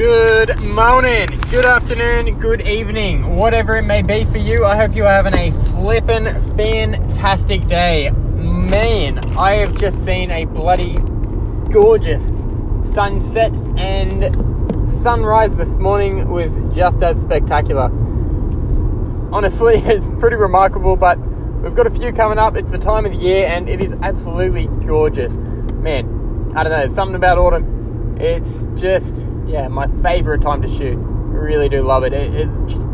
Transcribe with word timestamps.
Good 0.00 0.58
morning, 0.60 1.28
good 1.50 1.66
afternoon, 1.66 2.40
good 2.40 2.66
evening, 2.66 3.36
whatever 3.36 3.76
it 3.76 3.82
may 3.84 4.00
be 4.00 4.24
for 4.24 4.38
you. 4.38 4.64
I 4.64 4.74
hope 4.74 4.96
you 4.96 5.04
are 5.04 5.12
having 5.12 5.34
a 5.34 5.50
flippin' 5.50 6.24
fantastic 6.56 7.66
day. 7.66 8.08
Man, 8.08 9.18
I 9.36 9.56
have 9.56 9.76
just 9.76 10.02
seen 10.06 10.30
a 10.30 10.46
bloody 10.46 10.94
gorgeous 11.70 12.22
sunset 12.94 13.52
and 13.76 14.34
sunrise 15.02 15.54
this 15.56 15.74
morning 15.74 16.30
was 16.30 16.50
just 16.74 17.02
as 17.02 17.20
spectacular. 17.20 17.90
Honestly, 19.30 19.74
it's 19.84 20.06
pretty 20.18 20.36
remarkable, 20.36 20.96
but 20.96 21.18
we've 21.18 21.74
got 21.74 21.86
a 21.86 21.90
few 21.90 22.10
coming 22.10 22.38
up. 22.38 22.56
It's 22.56 22.70
the 22.70 22.78
time 22.78 23.04
of 23.04 23.12
the 23.12 23.18
year 23.18 23.44
and 23.48 23.68
it 23.68 23.84
is 23.84 23.92
absolutely 24.00 24.66
gorgeous. 24.86 25.34
Man, 25.34 26.54
I 26.56 26.62
don't 26.62 26.72
know, 26.72 26.94
something 26.94 27.16
about 27.16 27.36
autumn. 27.36 28.16
It's 28.18 28.66
just 28.80 29.14
yeah, 29.50 29.68
my 29.68 29.88
favorite 30.02 30.42
time 30.42 30.62
to 30.62 30.68
shoot. 30.68 30.96
Really 30.96 31.68
do 31.68 31.82
love 31.82 32.04
it. 32.04 32.12
It, 32.12 32.34
it 32.34 32.48
just, 32.68 32.88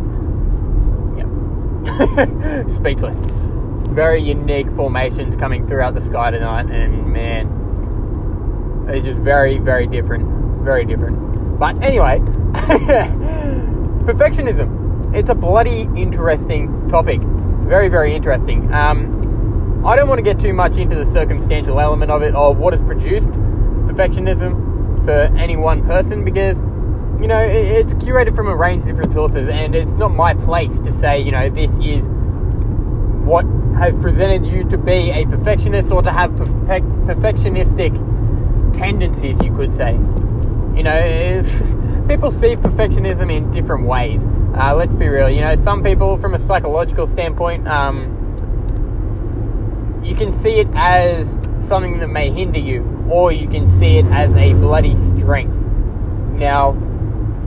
yeah, 1.16 2.66
speechless. 2.74 3.16
Very 3.91 4.23
unique 4.23 4.70
formations 4.70 5.37
coming 5.37 5.66
throughout 5.66 5.95
the 5.95 6.00
sky 6.00 6.30
tonight, 6.30 6.70
and 6.70 7.12
man, 7.12 8.87
it's 8.88 9.05
just 9.05 9.20
very, 9.20 9.59
very 9.59 9.87
different. 9.87 10.64
Very 10.64 10.87
different. 10.87 11.59
But 11.59 11.83
anyway, 11.83 12.20
perfectionism. 14.05 15.14
It's 15.14 15.28
a 15.30 15.34
bloody 15.34 15.83
interesting 15.95 16.88
topic. 16.88 17.20
Very, 17.23 17.88
very 17.88 18.14
interesting. 18.14 18.73
Um, 18.73 19.83
I 19.84 19.95
don't 19.95 20.09
want 20.09 20.19
to 20.19 20.23
get 20.23 20.41
too 20.41 20.52
much 20.52 20.78
into 20.78 20.97
the 20.97 21.11
circumstantial 21.12 21.80
element 21.80 22.11
of 22.11 22.23
it, 22.23 22.34
of 22.34 22.59
what 22.59 22.73
has 22.73 22.83
produced 22.83 23.30
perfectionism 23.30 24.66
for 25.06 25.33
any 25.38 25.56
one 25.56 25.84
person 25.84 26.24
because 26.24 26.59
you 27.20 27.28
know 27.28 27.38
it's 27.41 27.95
curated 27.95 28.34
from 28.34 28.48
a 28.48 28.56
range 28.56 28.83
of 28.83 28.88
different 28.88 29.12
sources 29.12 29.48
and 29.48 29.75
it's 29.75 29.92
not 29.92 30.08
my 30.08 30.34
place 30.34 30.81
to 30.81 30.92
say 30.94 31.19
you 31.20 31.31
know 31.31 31.48
this 31.48 31.70
is 31.81 32.05
what 33.25 33.47
has 33.78 33.94
presented 33.98 34.44
you 34.44 34.64
to 34.64 34.77
be 34.77 35.11
a 35.12 35.25
perfectionist 35.27 35.92
or 35.92 36.03
to 36.03 36.11
have 36.11 36.33
perfec- 36.33 37.06
perfectionistic 37.06 37.94
tendencies 38.77 39.36
you 39.42 39.55
could 39.55 39.72
say. 39.77 39.92
You 39.92 40.83
know 40.83 42.05
people 42.09 42.33
see 42.33 42.56
perfectionism 42.56 43.33
in 43.33 43.50
different 43.53 43.86
ways 43.86 44.20
uh, 44.56 44.75
let's 44.75 44.92
be 44.92 45.06
real 45.06 45.31
you 45.31 45.41
know 45.41 45.55
some 45.62 45.84
people 45.84 46.19
from 46.19 46.34
a 46.34 46.38
psychological 46.47 47.06
standpoint 47.06 47.66
um, 47.69 48.12
you 50.05 50.14
can 50.16 50.33
see 50.42 50.61
it 50.61 50.69
as 50.75 51.28
something 51.67 51.98
that 51.98 52.09
may 52.09 52.31
hinder 52.31 52.59
you 52.59 52.83
or 53.11 53.33
you 53.33 53.48
can 53.48 53.67
see 53.78 53.98
it 53.98 54.06
as 54.06 54.33
a 54.34 54.53
bloody 54.55 54.95
strength. 55.19 55.55
Now, 56.34 56.70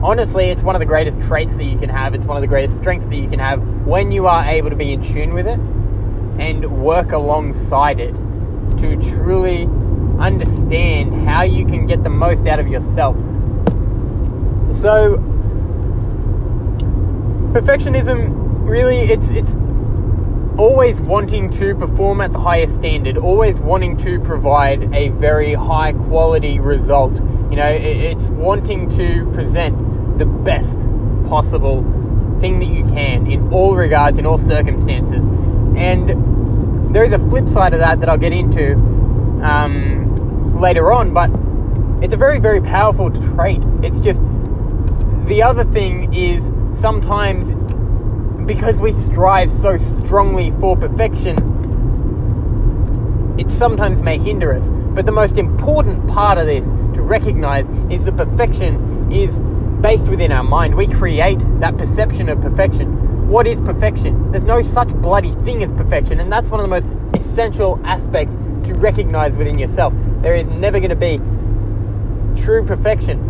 honestly, 0.02 0.46
it's 0.46 0.62
one 0.62 0.74
of 0.74 0.80
the 0.80 0.86
greatest 0.86 1.20
traits 1.22 1.52
that 1.54 1.64
you 1.64 1.78
can 1.78 1.88
have. 1.88 2.14
It's 2.14 2.24
one 2.24 2.36
of 2.36 2.40
the 2.40 2.46
greatest 2.46 2.78
strengths 2.78 3.08
that 3.08 3.16
you 3.16 3.28
can 3.28 3.38
have 3.38 3.60
when 3.86 4.12
you 4.12 4.26
are 4.26 4.44
able 4.44 4.70
to 4.70 4.76
be 4.76 4.92
in 4.92 5.02
tune 5.02 5.34
with 5.34 5.46
it 5.46 5.58
and 6.38 6.82
work 6.82 7.12
alongside 7.12 8.00
it 8.00 8.12
to 8.80 8.96
truly 9.10 9.64
understand 10.18 11.26
how 11.26 11.42
you 11.42 11.66
can 11.66 11.86
get 11.86 12.02
the 12.02 12.10
most 12.10 12.46
out 12.46 12.58
of 12.58 12.68
yourself. 12.68 13.16
So, 14.80 15.18
perfectionism 17.52 18.40
really 18.68 19.00
it's 19.00 19.28
it's 19.28 19.52
always 20.60 21.00
wanting 21.00 21.48
to 21.48 21.74
perform 21.74 22.20
at 22.20 22.34
the 22.34 22.38
highest 22.38 22.74
standard, 22.76 23.16
always 23.16 23.56
wanting 23.56 23.96
to 23.96 24.20
provide 24.20 24.94
a 24.94 25.08
very 25.08 25.54
high 25.54 25.94
quality 25.94 26.60
result. 26.60 27.14
You 27.14 27.56
know, 27.56 27.66
it's 27.66 28.24
wanting 28.24 28.90
to 28.90 29.24
present 29.32 30.18
the 30.18 30.26
best 30.26 30.78
possible 31.30 31.80
thing 32.40 32.58
that 32.58 32.66
you 32.66 32.84
can 32.84 33.26
in 33.26 33.50
all 33.50 33.74
regards, 33.74 34.18
in 34.18 34.26
all 34.26 34.36
circumstances. 34.46 35.24
And 35.78 36.94
there 36.94 37.04
is 37.04 37.14
a 37.14 37.18
flip 37.18 37.48
side 37.48 37.72
of 37.72 37.80
that 37.80 38.00
that 38.00 38.10
I'll 38.10 38.18
get 38.18 38.34
into 38.34 38.74
um, 39.42 40.60
later 40.60 40.92
on, 40.92 41.14
but 41.14 41.30
it's 42.04 42.12
a 42.12 42.18
very, 42.18 42.38
very 42.38 42.60
powerful 42.60 43.10
trait. 43.34 43.62
It's 43.82 43.98
just 44.00 44.20
the 45.26 45.42
other 45.42 45.64
thing 45.64 46.12
is 46.12 46.44
sometimes 46.82 47.48
because 48.54 48.80
we 48.80 48.92
strive 49.04 49.48
so 49.48 49.78
strongly 50.02 50.50
for 50.58 50.76
perfection, 50.76 51.36
it 53.38 53.48
sometimes 53.48 54.02
may 54.02 54.18
hinder 54.18 54.52
us. 54.52 54.66
But 54.92 55.06
the 55.06 55.12
most 55.12 55.38
important 55.38 56.08
part 56.08 56.36
of 56.36 56.46
this 56.48 56.64
to 56.96 57.00
recognize 57.00 57.64
is 57.92 58.04
that 58.06 58.16
perfection 58.16 59.12
is 59.12 59.32
based 59.80 60.08
within 60.08 60.32
our 60.32 60.42
mind. 60.42 60.74
We 60.74 60.88
create 60.88 61.38
that 61.60 61.78
perception 61.78 62.28
of 62.28 62.40
perfection. 62.40 63.28
What 63.28 63.46
is 63.46 63.60
perfection? 63.60 64.32
There's 64.32 64.42
no 64.42 64.64
such 64.64 64.88
bloody 64.96 65.36
thing 65.44 65.62
as 65.62 65.70
perfection, 65.74 66.18
and 66.18 66.32
that's 66.32 66.48
one 66.48 66.58
of 66.58 66.64
the 66.68 66.80
most 66.80 66.88
essential 67.14 67.80
aspects 67.84 68.34
to 68.66 68.74
recognize 68.74 69.36
within 69.36 69.60
yourself. 69.60 69.94
There 70.22 70.34
is 70.34 70.48
never 70.48 70.80
going 70.80 70.90
to 70.90 70.96
be 70.96 71.18
true 72.42 72.64
perfection 72.64 73.29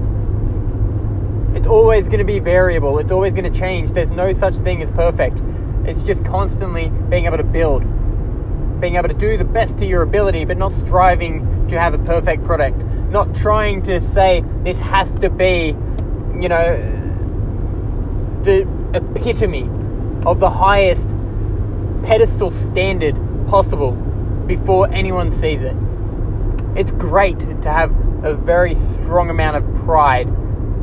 it's 1.55 1.67
always 1.67 2.05
going 2.07 2.19
to 2.19 2.25
be 2.25 2.39
variable. 2.39 2.99
It's 2.99 3.11
always 3.11 3.33
going 3.33 3.51
to 3.51 3.59
change. 3.59 3.91
There's 3.91 4.11
no 4.11 4.33
such 4.35 4.55
thing 4.57 4.83
as 4.83 4.91
perfect. 4.93 5.41
It's 5.85 6.03
just 6.03 6.25
constantly 6.25 6.89
being 7.09 7.27
able 7.27 7.39
to 7.39 7.45
build, 7.45 7.83
being 8.81 8.97
able 8.97 9.09
to 9.09 9.15
do 9.15 9.37
the 9.37 9.45
best 9.45 9.77
to 9.79 9.87
your 9.87 10.03
ability, 10.03 10.45
but 10.45 10.57
not 10.57 10.73
striving 10.81 11.69
to 11.69 11.81
have 11.81 11.93
a 11.95 11.99
perfect 11.99 12.45
product. 12.45 12.77
Not 13.11 13.35
trying 13.35 13.83
to 13.83 14.01
say 14.13 14.45
this 14.63 14.79
has 14.79 15.11
to 15.21 15.29
be, 15.29 15.75
you 16.41 16.49
know, 16.49 16.99
the 18.45 18.69
epitome 18.95 19.69
of 20.25 20.39
the 20.39 20.51
highest 20.51 21.07
pedestal 22.05 22.53
standard 22.53 23.17
possible 23.49 23.93
before 24.47 24.89
anyone 24.93 25.33
sees 25.41 25.63
it. 25.63 25.77
It's 26.77 26.93
great 26.93 27.39
to 27.41 27.71
have 27.71 27.91
a 28.25 28.35
very 28.35 28.77
strong 28.95 29.31
amount 29.31 29.57
of 29.57 29.85
pride 29.85 30.29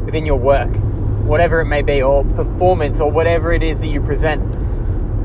within 0.08 0.26
your 0.26 0.38
work, 0.38 0.74
whatever 1.26 1.60
it 1.60 1.66
may 1.66 1.82
be, 1.82 2.02
or 2.02 2.24
performance, 2.24 3.02
or 3.02 3.12
whatever 3.12 3.52
it 3.52 3.62
is 3.62 3.78
that 3.82 3.88
you 3.88 4.02
present. 4.02 4.42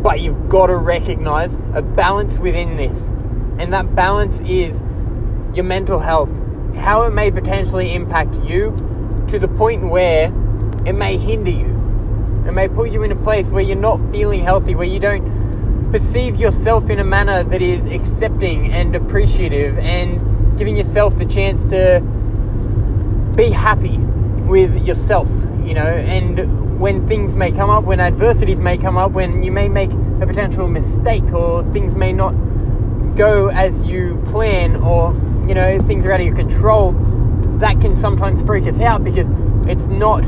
But 0.03 0.21
you've 0.21 0.49
got 0.49 0.67
to 0.67 0.77
recognize 0.77 1.55
a 1.73 1.81
balance 1.81 2.37
within 2.37 2.77
this. 2.77 2.99
And 3.61 3.73
that 3.73 3.95
balance 3.95 4.41
is 4.41 4.77
your 5.55 5.65
mental 5.65 6.01
health, 6.01 6.29
how 6.75 7.03
it 7.03 7.11
may 7.11 7.31
potentially 7.31 7.95
impact 7.95 8.35
you 8.45 8.73
to 9.31 9.39
the 9.39 9.47
point 9.47 9.89
where 9.89 10.25
it 10.85 10.95
may 10.95 11.17
hinder 11.17 11.53
you. 11.53 11.71
It 12.45 12.53
may 12.53 12.67
put 12.67 12.91
you 12.91 13.05
in 13.05 13.13
a 13.13 13.17
place 13.17 13.47
where 13.47 13.63
you're 13.63 13.77
not 13.77 14.01
feeling 14.11 14.43
healthy, 14.43 14.75
where 14.75 14.89
you 14.89 14.99
don't 14.99 15.93
perceive 15.93 16.35
yourself 16.35 16.91
in 16.91 16.99
a 16.99 17.05
manner 17.05 17.45
that 17.45 17.63
is 17.63 17.87
accepting 17.87 18.73
and 18.73 18.97
appreciative 18.97 19.79
and 19.79 20.59
giving 20.59 20.77
yourself 20.77 21.17
the 21.19 21.25
chance 21.25 21.63
to 21.65 22.01
be 23.37 23.49
happy 23.49 24.01
with 24.47 24.75
yourself, 24.87 25.29
you 25.65 25.75
know, 25.75 25.87
and 25.87 26.81
when 26.81 27.07
things 27.07 27.35
may 27.35 27.53
come 27.53 27.71
up, 27.71 27.85
when 27.85 28.01
adversities 28.01 28.59
may 28.59 28.77
come 28.77 28.97
up, 28.97 29.13
when 29.13 29.43
you 29.43 29.53
may 29.53 29.69
make 29.69 29.91
a 30.21 30.27
potential 30.27 30.69
mistake 30.69 31.25
or 31.33 31.63
things 31.73 31.95
may 31.95 32.13
not 32.13 32.33
go 33.17 33.49
as 33.49 33.81
you 33.83 34.21
plan 34.27 34.77
or, 34.77 35.13
you 35.47 35.55
know, 35.55 35.81
things 35.87 36.05
are 36.05 36.13
out 36.13 36.21
of 36.21 36.27
your 36.27 36.35
control, 36.35 36.93
that 37.61 37.81
can 37.81 37.95
sometimes 38.01 38.43
freak 38.43 38.67
us 38.67 38.81
out 38.81 39.05
because 39.05 39.29
it's 39.69 39.85
not 39.85 40.25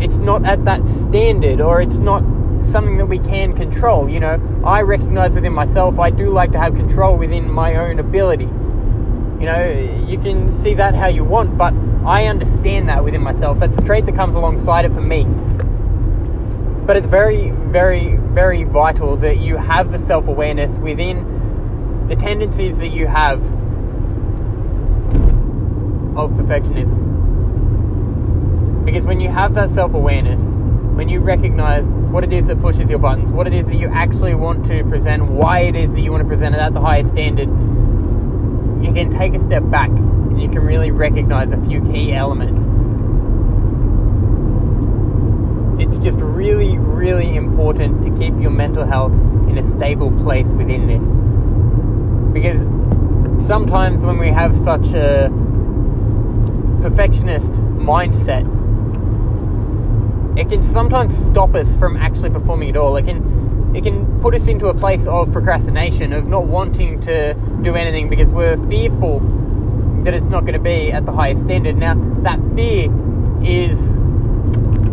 it's 0.00 0.14
not 0.14 0.46
at 0.46 0.64
that 0.64 0.80
standard 1.08 1.60
or 1.60 1.82
it's 1.82 1.98
not 1.98 2.22
something 2.72 2.96
that 2.96 3.06
we 3.06 3.18
can 3.18 3.54
control. 3.54 4.08
You 4.08 4.20
know, 4.20 4.62
I 4.64 4.80
recognize 4.80 5.32
within 5.32 5.52
myself 5.52 5.98
I 5.98 6.08
do 6.08 6.30
like 6.30 6.52
to 6.52 6.58
have 6.58 6.74
control 6.74 7.18
within 7.18 7.50
my 7.50 7.76
own 7.76 7.98
ability. 7.98 8.44
You 8.44 9.46
know, 9.46 10.04
you 10.06 10.18
can 10.18 10.58
see 10.62 10.74
that 10.74 10.94
how 10.94 11.08
you 11.08 11.24
want, 11.24 11.58
but 11.58 11.74
I 12.04 12.26
understand 12.26 12.88
that 12.88 13.04
within 13.04 13.22
myself. 13.22 13.58
That's 13.58 13.76
a 13.76 13.82
trait 13.82 14.06
that 14.06 14.14
comes 14.14 14.34
alongside 14.34 14.86
it 14.86 14.92
for 14.92 15.02
me. 15.02 15.24
But 16.86 16.96
it's 16.96 17.06
very, 17.06 17.50
very, 17.50 18.16
very 18.16 18.64
vital 18.64 19.16
that 19.18 19.38
you 19.38 19.56
have 19.56 19.92
the 19.92 19.98
self 20.06 20.26
awareness 20.26 20.70
within 20.78 22.06
the 22.08 22.16
tendencies 22.16 22.78
that 22.78 22.88
you 22.88 23.06
have 23.06 23.40
of 26.16 26.30
perfectionism. 26.32 27.08
Because 28.84 29.04
when 29.04 29.20
you 29.20 29.28
have 29.28 29.54
that 29.54 29.72
self 29.74 29.92
awareness, 29.92 30.40
when 30.96 31.10
you 31.10 31.20
recognize 31.20 31.84
what 31.84 32.24
it 32.24 32.32
is 32.32 32.46
that 32.46 32.62
pushes 32.62 32.88
your 32.88 32.98
buttons, 32.98 33.30
what 33.30 33.46
it 33.46 33.52
is 33.52 33.66
that 33.66 33.76
you 33.76 33.88
actually 33.88 34.34
want 34.34 34.64
to 34.66 34.82
present, 34.84 35.26
why 35.26 35.60
it 35.60 35.76
is 35.76 35.92
that 35.92 36.00
you 36.00 36.10
want 36.10 36.22
to 36.22 36.28
present 36.28 36.54
it 36.54 36.60
at 36.60 36.72
the 36.72 36.80
highest 36.80 37.10
standard, 37.10 37.48
you 38.82 38.92
can 38.94 39.16
take 39.16 39.34
a 39.34 39.44
step 39.44 39.62
back 39.70 39.90
you 40.42 40.48
can 40.48 40.64
really 40.64 40.90
recognize 40.90 41.50
a 41.50 41.56
few 41.66 41.80
key 41.92 42.12
elements. 42.12 42.60
It's 45.82 45.98
just 46.02 46.18
really, 46.18 46.78
really 46.78 47.36
important 47.36 48.04
to 48.04 48.10
keep 48.18 48.34
your 48.40 48.50
mental 48.50 48.86
health 48.86 49.12
in 49.48 49.58
a 49.58 49.76
stable 49.76 50.10
place 50.22 50.46
within 50.46 50.86
this. 50.86 51.02
Because 52.32 52.60
sometimes 53.46 54.02
when 54.04 54.18
we 54.18 54.28
have 54.28 54.56
such 54.64 54.94
a 54.94 55.30
perfectionist 56.82 57.52
mindset, 57.78 58.46
it 60.38 60.48
can 60.48 60.62
sometimes 60.72 61.14
stop 61.30 61.54
us 61.54 61.68
from 61.76 61.96
actually 61.96 62.30
performing 62.30 62.70
at 62.70 62.76
all. 62.76 62.96
It 62.96 63.04
can 63.04 63.40
it 63.74 63.84
can 63.84 64.20
put 64.20 64.34
us 64.34 64.46
into 64.48 64.66
a 64.66 64.74
place 64.74 65.06
of 65.06 65.32
procrastination, 65.32 66.12
of 66.12 66.26
not 66.26 66.46
wanting 66.46 67.00
to 67.02 67.34
do 67.62 67.74
anything 67.76 68.08
because 68.08 68.28
we're 68.28 68.56
fearful 68.68 69.20
that 70.04 70.14
it's 70.14 70.26
not 70.26 70.40
going 70.40 70.54
to 70.54 70.60
be 70.60 70.92
at 70.92 71.04
the 71.04 71.12
highest 71.12 71.42
standard. 71.42 71.76
Now, 71.76 71.94
that 72.22 72.38
fear 72.54 72.90
is, 73.44 73.78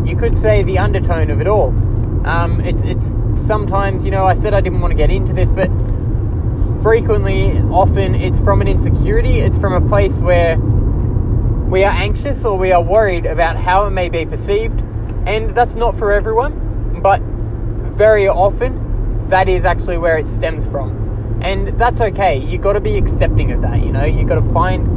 you 0.07 0.15
could 0.17 0.39
say, 0.41 0.63
the 0.63 0.79
undertone 0.79 1.29
of 1.29 1.41
it 1.41 1.47
all. 1.47 1.69
Um, 2.25 2.61
it's, 2.61 2.81
it's 2.81 3.05
sometimes, 3.47 4.03
you 4.03 4.11
know, 4.11 4.25
I 4.25 4.35
said 4.35 4.53
I 4.53 4.61
didn't 4.61 4.81
want 4.81 4.91
to 4.91 4.97
get 4.97 5.09
into 5.09 5.33
this, 5.33 5.49
but 5.49 5.69
frequently, 6.83 7.59
often, 7.71 8.15
it's 8.15 8.39
from 8.39 8.61
an 8.61 8.67
insecurity. 8.67 9.39
It's 9.39 9.57
from 9.57 9.73
a 9.73 9.87
place 9.87 10.13
where 10.13 10.57
we 10.57 11.83
are 11.83 11.91
anxious 11.91 12.45
or 12.45 12.57
we 12.57 12.71
are 12.71 12.81
worried 12.81 13.25
about 13.25 13.57
how 13.57 13.85
it 13.85 13.91
may 13.91 14.09
be 14.09 14.25
perceived, 14.25 14.79
and 15.25 15.53
that's 15.55 15.75
not 15.75 15.97
for 15.97 16.13
everyone, 16.13 17.01
but 17.01 17.21
very 17.97 18.27
often, 18.27 19.27
that 19.29 19.49
is 19.49 19.65
actually 19.65 19.97
where 19.97 20.17
it 20.17 20.25
stems 20.37 20.65
from. 20.67 21.41
And 21.41 21.79
that's 21.79 21.99
okay. 21.99 22.37
You've 22.37 22.61
got 22.61 22.73
to 22.73 22.79
be 22.79 22.97
accepting 22.97 23.51
of 23.51 23.61
that, 23.61 23.83
you 23.83 23.91
know. 23.91 24.05
You've 24.05 24.27
got 24.27 24.35
to 24.35 24.53
find 24.53 24.87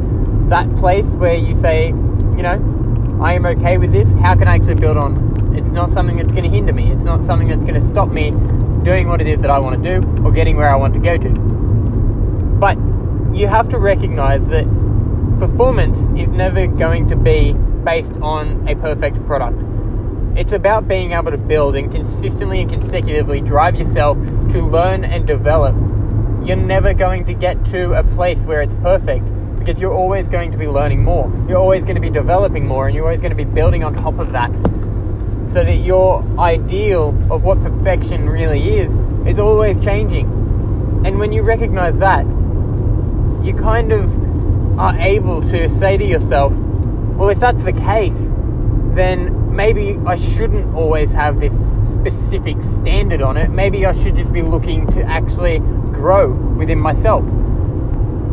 that 0.51 0.77
place 0.77 1.07
where 1.07 1.37
you 1.37 1.59
say, 1.61 1.87
you 1.87 2.43
know, 2.43 3.19
I 3.23 3.35
am 3.35 3.47
okay 3.47 3.79
with 3.79 3.93
this. 3.93 4.13
How 4.15 4.35
can 4.35 4.49
I 4.49 4.57
actually 4.57 4.75
build 4.75 4.97
on? 4.97 5.57
It's 5.57 5.71
not 5.71 5.93
something 5.93 6.17
that's 6.17 6.33
going 6.33 6.43
to 6.43 6.51
hinder 6.51 6.73
me. 6.73 6.91
It's 6.91 7.03
not 7.03 7.25
something 7.25 7.49
that's 7.49 7.63
going 7.63 7.81
to 7.81 7.89
stop 7.89 8.09
me 8.09 8.33
doing 8.85 9.09
what 9.09 9.21
it 9.21 9.29
is 9.29 9.41
that 9.43 9.51
I 9.51 9.61
want 9.61 9.81
to 9.81 10.01
do 10.01 10.25
or 10.25 10.33
getting 10.33 10.57
where 10.57 10.69
I 10.69 10.75
want 10.75 10.95
to 10.95 11.01
go 11.01 11.17
to. 11.17 11.29
But 11.29 12.77
you 13.33 13.47
have 13.47 13.69
to 13.69 13.79
recognize 13.79 14.45
that 14.49 14.65
performance 15.39 15.97
is 16.21 16.31
never 16.33 16.67
going 16.67 17.09
to 17.11 17.17
be 17.17 17.53
based 17.85 18.13
on 18.21 18.69
a 18.69 18.75
perfect 18.75 19.25
product. 19.27 19.63
It's 20.37 20.53
about 20.53 20.89
being 20.89 21.13
able 21.13 21.31
to 21.31 21.39
build 21.39 21.77
and 21.77 21.93
consistently 21.93 22.61
and 22.61 22.71
consecutively 22.71 23.41
drive 23.41 23.77
yourself 23.77 24.19
to 24.51 24.63
learn 24.63 25.05
and 25.05 25.27
develop 25.27 25.77
you're 26.43 26.57
never 26.57 26.95
going 26.95 27.27
to 27.27 27.35
get 27.35 27.65
to 27.67 27.93
a 27.93 28.03
place 28.03 28.39
where 28.41 28.63
it's 28.63 28.75
perfect 28.83 29.27
because 29.61 29.79
you're 29.79 29.95
always 29.95 30.27
going 30.27 30.51
to 30.51 30.57
be 30.57 30.67
learning 30.67 31.05
more. 31.05 31.31
You're 31.47 31.59
always 31.59 31.83
going 31.83 31.95
to 31.95 32.01
be 32.01 32.09
developing 32.09 32.67
more 32.67 32.87
and 32.87 32.97
you're 32.97 33.05
always 33.05 33.21
going 33.21 33.31
to 33.31 33.37
be 33.37 33.45
building 33.45 33.85
on 33.85 33.95
top 33.95 34.19
of 34.19 34.33
that. 34.33 34.51
So 35.53 35.63
that 35.65 35.77
your 35.85 36.25
ideal 36.39 37.09
of 37.31 37.45
what 37.45 37.63
perfection 37.63 38.29
really 38.29 38.79
is 38.79 38.93
is 39.29 39.39
always 39.39 39.79
changing. 39.81 40.27
And 41.05 41.19
when 41.19 41.31
you 41.33 41.43
recognize 41.43 41.99
that, 41.99 42.25
you 43.45 43.55
kind 43.55 43.93
of 43.93 44.79
are 44.79 44.99
able 44.99 45.43
to 45.43 45.79
say 45.79 45.99
to 45.99 46.05
yourself, 46.05 46.53
well, 46.53 47.29
if 47.29 47.39
that's 47.39 47.63
the 47.63 47.73
case, 47.73 48.19
then 48.95 49.55
maybe 49.55 49.99
I 50.07 50.17
shouldn't 50.17 50.75
always 50.75 51.13
have 51.13 51.39
this 51.39 51.53
specific 52.01 52.57
standard 52.81 53.21
on 53.21 53.37
it. 53.37 53.51
Maybe 53.51 53.85
I 53.85 53.93
should 53.93 54.17
just 54.17 54.33
be 54.33 54.41
looking 54.41 54.87
to 54.93 55.03
actually 55.03 55.59
grow 55.93 56.31
within 56.33 56.79
myself 56.79 57.25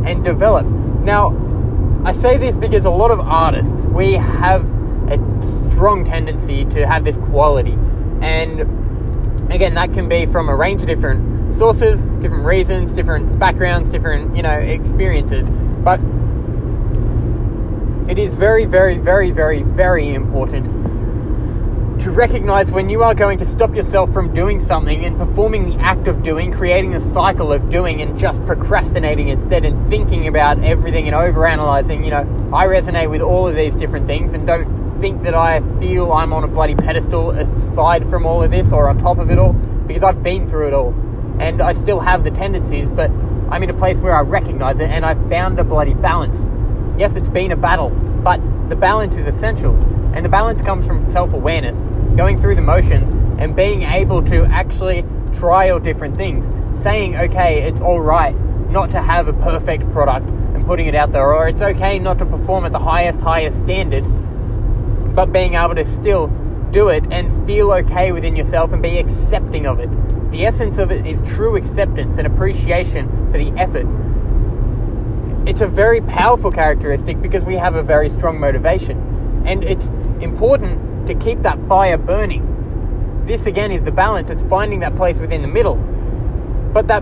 and 0.06 0.24
develop. 0.24 0.66
Now, 1.08 1.32
I 2.04 2.12
say 2.12 2.36
this 2.36 2.54
because 2.58 2.84
a 2.84 2.90
lot 2.90 3.12
of 3.12 3.22
artists, 3.22 3.72
we 3.86 4.12
have 4.12 4.62
a 5.10 5.18
strong 5.72 6.04
tendency 6.04 6.66
to 6.66 6.86
have 6.86 7.06
this 7.06 7.16
quality. 7.16 7.78
And 8.22 9.50
again, 9.50 9.74
that 9.76 9.94
can 9.94 10.10
be 10.10 10.26
from 10.26 10.50
a 10.50 10.56
range 10.56 10.82
of 10.82 10.88
different 10.88 11.56
sources, 11.56 12.04
different 12.22 12.44
reasons, 12.44 12.92
different 12.92 13.40
backgrounds, 13.40 13.90
different, 13.90 14.36
you 14.36 14.44
know, 14.44 14.52
experiences. 14.52 15.48
But 15.82 16.02
it 18.12 18.20
is 18.20 18.34
very, 18.34 18.66
very, 18.66 18.98
very, 18.98 19.32
very, 19.32 19.64
very 19.64 20.14
important 20.14 20.87
to 22.00 22.12
recognize 22.12 22.70
when 22.70 22.90
you 22.90 23.02
are 23.04 23.16
going 23.16 23.40
to 23.40 23.46
stop 23.46 23.76
yourself 23.76 24.12
from 24.14 24.34
doing 24.34 24.64
something 24.64 25.04
and 25.04 25.18
performing 25.18 25.70
the 25.70 25.84
act 25.84 26.08
of 26.08 26.22
doing, 26.22 26.52
creating 26.52 26.94
a 26.94 27.14
cycle 27.14 27.52
of 27.52 27.70
doing 27.70 28.02
and 28.02 28.20
just 28.20 28.44
procrastinating 28.46 29.30
instead 29.30 29.66
and 29.66 29.90
thinking 29.90 30.28
about 30.28 30.64
everything 30.64 31.08
and 31.08 31.16
overanalyzing. 31.16 32.04
You 32.06 32.12
know, 32.12 32.52
I 32.54 32.68
resonate 32.68 33.10
with 33.10 33.22
all 33.22 33.48
of 33.48 33.56
these 33.56 33.74
different 33.76 34.06
things 34.06 34.34
and 34.34 34.46
don't 34.46 35.00
think 35.02 35.24
that 35.24 35.34
I 35.34 35.60
feel 35.80 36.14
I'm 36.14 36.34
on 36.34 36.44
a 36.44 36.48
bloody 36.48 36.76
pedestal 36.76 37.32
aside 37.32 38.08
from 38.10 38.26
all 38.26 38.44
of 38.44 38.52
this 38.52 38.72
or 38.72 38.90
on 38.90 39.00
top 39.00 39.18
of 39.18 39.32
it 39.32 39.40
all 39.40 39.54
because 39.54 40.04
I've 40.04 40.22
been 40.22 40.48
through 40.48 40.68
it 40.68 40.74
all 40.74 40.94
and 41.40 41.62
I 41.62 41.74
still 41.74 42.00
have 42.00 42.24
the 42.24 42.32
tendencies, 42.32 42.88
but 42.90 43.10
I'm 43.50 43.64
in 43.64 43.70
a 43.70 43.74
place 43.74 43.98
where 43.98 44.16
I 44.16 44.22
recognize 44.22 44.80
it 44.80 44.90
and 44.90 45.06
I've 45.06 45.30
found 45.30 45.60
a 45.60 45.64
bloody 45.64 45.94
balance. 45.96 46.40
Yes, 47.00 47.16
it's 47.16 47.30
been 47.30 47.52
a 47.52 47.58
battle, 47.58 47.90
but 47.90 48.40
the 48.70 48.76
balance 48.76 49.16
is 49.16 49.28
essential 49.28 49.76
and 50.14 50.24
the 50.24 50.30
balance 50.30 50.62
comes 50.62 50.86
from 50.86 51.10
self 51.12 51.34
awareness, 51.34 51.78
going 52.16 52.42
through 52.42 52.56
the 52.56 52.62
motions, 52.62 53.10
and 53.40 53.56
being 53.56 53.84
able 53.84 54.24
to 54.26 54.46
actually 54.46 55.06
trial 55.34 55.80
different 55.80 56.18
things. 56.18 56.46
Saying, 56.84 57.16
okay, 57.16 57.64
it's 57.64 57.82
alright 57.82 58.36
not 58.70 58.92
to 58.92 59.02
have 59.02 59.28
a 59.28 59.34
perfect 59.34 59.90
product 59.92 60.28
and 60.28 60.66
putting 60.66 60.88
it 60.88 60.96
out 60.96 61.12
there, 61.12 61.34
or 61.34 61.48
it's 61.48 61.62
okay 61.62 62.00
not 62.00 62.20
to 62.20 62.26
perform 62.26 62.66
at 62.66 62.72
the 62.72 62.80
highest, 62.80 63.20
highest 63.20 63.60
standard, 63.60 64.04
but 65.16 65.32
being 65.32 65.56
able 65.56 65.76
to 65.76 65.86
still 65.86 66.28
do 66.72 66.90
it 66.90 67.06
and 67.12 67.48
feel 67.48 67.72
okay 67.72 68.12
within 68.12 68.36
yourself 68.36 68.74
and 68.74 68.82
be 68.82 68.98
accepting 68.98 69.66
of 69.66 69.80
it. 69.80 69.90
The 70.32 70.46
essence 70.46 70.78
of 70.78 70.92
it 70.92 71.06
is 71.06 71.22
true 71.24 71.56
acceptance 71.56 72.18
and 72.18 72.28
appreciation 72.28 73.08
for 73.32 73.38
the 73.38 73.50
effort. 73.58 73.88
It's 75.48 75.62
a 75.62 75.68
very 75.68 76.02
powerful 76.02 76.52
characteristic 76.52 77.22
because 77.22 77.44
we 77.44 77.56
have 77.56 77.76
a 77.76 77.84
very 77.84 78.10
strong 78.10 78.38
motivation. 78.40 79.07
And 79.48 79.64
it's 79.64 79.86
important 80.22 81.08
to 81.08 81.16
keep 81.16 81.42
that 81.42 81.58
fire 81.68 81.98
burning. 81.98 83.24
This 83.26 83.46
again 83.46 83.72
is 83.72 83.84
the 83.84 83.92
balance, 83.92 84.30
it's 84.30 84.44
finding 84.44 84.82
that 84.82 84.96
place 84.96 85.18
within 85.18 85.42
the 85.42 85.48
middle. 85.48 85.76
But 86.74 86.88
that 86.88 87.02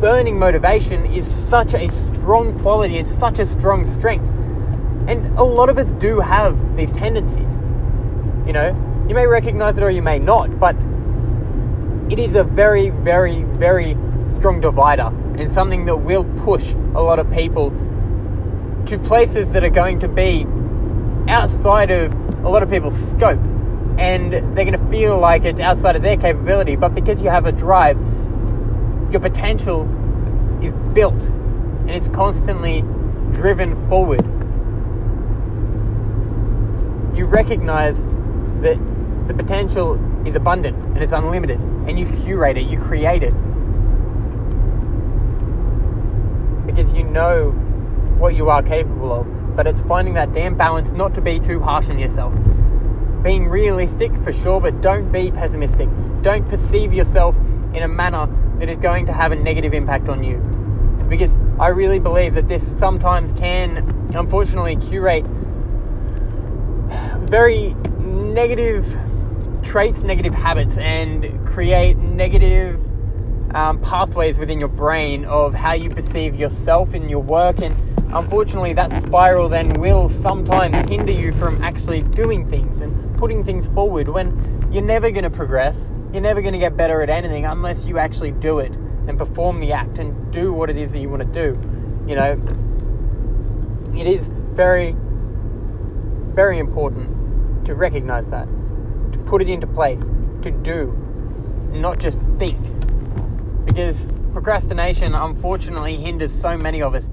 burning 0.00 0.38
motivation 0.38 1.04
is 1.06 1.26
such 1.48 1.74
a 1.74 1.90
strong 2.14 2.58
quality, 2.60 2.98
it's 2.98 3.14
such 3.18 3.40
a 3.40 3.46
strong 3.46 3.86
strength. 3.98 4.28
And 5.08 5.36
a 5.36 5.42
lot 5.42 5.68
of 5.68 5.78
us 5.78 5.88
do 6.00 6.20
have 6.20 6.56
these 6.76 6.92
tendencies. 6.92 7.48
You 8.46 8.52
know, 8.52 9.04
you 9.08 9.14
may 9.14 9.26
recognize 9.26 9.76
it 9.76 9.82
or 9.82 9.90
you 9.90 10.02
may 10.02 10.20
not, 10.20 10.60
but 10.60 10.76
it 12.10 12.18
is 12.18 12.36
a 12.36 12.44
very, 12.44 12.90
very, 12.90 13.42
very 13.42 13.96
strong 14.36 14.60
divider 14.60 15.12
and 15.36 15.50
something 15.52 15.84
that 15.86 15.96
will 15.96 16.24
push 16.44 16.72
a 16.94 17.02
lot 17.02 17.18
of 17.18 17.30
people 17.32 17.70
to 18.86 18.98
places 18.98 19.50
that 19.50 19.64
are 19.64 19.70
going 19.70 19.98
to 20.00 20.08
be 20.08 20.46
outside 21.30 21.90
of 21.90 22.12
a 22.44 22.48
lot 22.48 22.62
of 22.62 22.70
people's 22.70 22.98
scope 23.12 23.40
and 23.98 24.32
they're 24.32 24.64
going 24.64 24.72
to 24.72 24.90
feel 24.90 25.18
like 25.18 25.44
it's 25.44 25.60
outside 25.60 25.94
of 25.94 26.02
their 26.02 26.16
capability. 26.16 26.74
But 26.76 26.94
because 26.94 27.22
you 27.22 27.28
have 27.28 27.46
a 27.46 27.52
drive, 27.52 27.96
your 29.10 29.20
potential 29.20 29.82
is 30.62 30.72
built 30.94 31.14
and 31.14 31.90
it's 31.90 32.08
constantly 32.08 32.82
driven 33.32 33.88
forward. 33.88 34.24
You 37.16 37.26
recognize 37.26 37.96
that 38.62 38.78
the 39.28 39.34
potential 39.34 39.98
is 40.26 40.34
abundant 40.34 40.76
and 40.76 40.98
it's 40.98 41.12
unlimited, 41.12 41.58
and 41.60 41.98
you 41.98 42.06
curate 42.24 42.56
it, 42.56 42.66
you 42.66 42.78
create 42.78 43.22
it. 43.22 43.34
Because 46.66 46.92
you 46.94 47.04
know 47.04 47.50
what 48.18 48.34
you 48.34 48.48
are 48.50 48.62
capable 48.62 49.12
of 49.12 49.26
but 49.60 49.66
it's 49.66 49.82
finding 49.82 50.14
that 50.14 50.32
damn 50.32 50.56
balance 50.56 50.90
not 50.92 51.12
to 51.12 51.20
be 51.20 51.38
too 51.38 51.60
harsh 51.60 51.90
on 51.90 51.98
yourself. 51.98 52.32
Being 53.22 53.46
realistic 53.46 54.10
for 54.24 54.32
sure, 54.32 54.58
but 54.58 54.80
don't 54.80 55.12
be 55.12 55.30
pessimistic. 55.30 55.86
Don't 56.22 56.48
perceive 56.48 56.94
yourself 56.94 57.36
in 57.74 57.82
a 57.82 57.88
manner 57.88 58.26
that 58.58 58.70
is 58.70 58.78
going 58.78 59.04
to 59.04 59.12
have 59.12 59.32
a 59.32 59.36
negative 59.36 59.74
impact 59.74 60.08
on 60.08 60.24
you. 60.24 60.38
Because 61.10 61.30
I 61.58 61.68
really 61.68 61.98
believe 61.98 62.32
that 62.36 62.48
this 62.48 62.66
sometimes 62.78 63.38
can, 63.38 63.86
unfortunately, 64.14 64.76
curate 64.76 65.26
very 67.28 67.74
negative 67.98 68.96
traits, 69.62 70.00
negative 70.00 70.32
habits, 70.32 70.78
and 70.78 71.46
create 71.46 71.98
negative 71.98 72.80
um, 73.54 73.78
pathways 73.82 74.38
within 74.38 74.58
your 74.58 74.68
brain 74.68 75.26
of 75.26 75.52
how 75.52 75.74
you 75.74 75.90
perceive 75.90 76.34
yourself 76.34 76.94
in 76.94 77.10
your 77.10 77.22
work 77.22 77.58
and 77.58 77.76
unfortunately, 78.12 78.72
that 78.74 79.02
spiral 79.02 79.48
then 79.48 79.74
will 79.74 80.08
sometimes 80.08 80.88
hinder 80.88 81.12
you 81.12 81.32
from 81.32 81.62
actually 81.62 82.02
doing 82.02 82.48
things 82.48 82.80
and 82.80 83.16
putting 83.18 83.44
things 83.44 83.66
forward 83.68 84.08
when 84.08 84.68
you're 84.72 84.82
never 84.82 85.10
going 85.10 85.24
to 85.24 85.30
progress. 85.30 85.76
You're 86.12 86.22
never 86.22 86.42
going 86.42 86.54
to 86.54 86.58
get 86.58 86.76
better 86.76 87.02
at 87.02 87.10
anything 87.10 87.46
unless 87.46 87.84
you 87.84 87.98
actually 87.98 88.32
do 88.32 88.58
it 88.58 88.72
and 89.06 89.16
perform 89.16 89.60
the 89.60 89.72
act 89.72 89.98
and 89.98 90.32
do 90.32 90.52
what 90.52 90.70
it 90.70 90.76
is 90.76 90.90
that 90.92 90.98
you 90.98 91.08
want 91.08 91.22
to 91.22 91.28
do. 91.28 91.58
You 92.08 92.16
know, 92.16 92.32
it 93.96 94.06
is 94.06 94.26
very, 94.54 94.94
very 96.34 96.58
important 96.58 97.66
to 97.66 97.74
recognize 97.74 98.28
that, 98.30 98.46
to 99.12 99.18
put 99.26 99.40
it 99.40 99.48
into 99.48 99.66
place, 99.66 100.00
to 100.42 100.50
do, 100.50 100.92
not 101.72 101.98
just 101.98 102.18
think. 102.38 102.58
Because 103.64 103.96
procrastination, 104.32 105.14
unfortunately, 105.14 105.96
hinders 105.96 106.32
so 106.40 106.56
many 106.56 106.82
of 106.82 106.94
us 106.94 107.04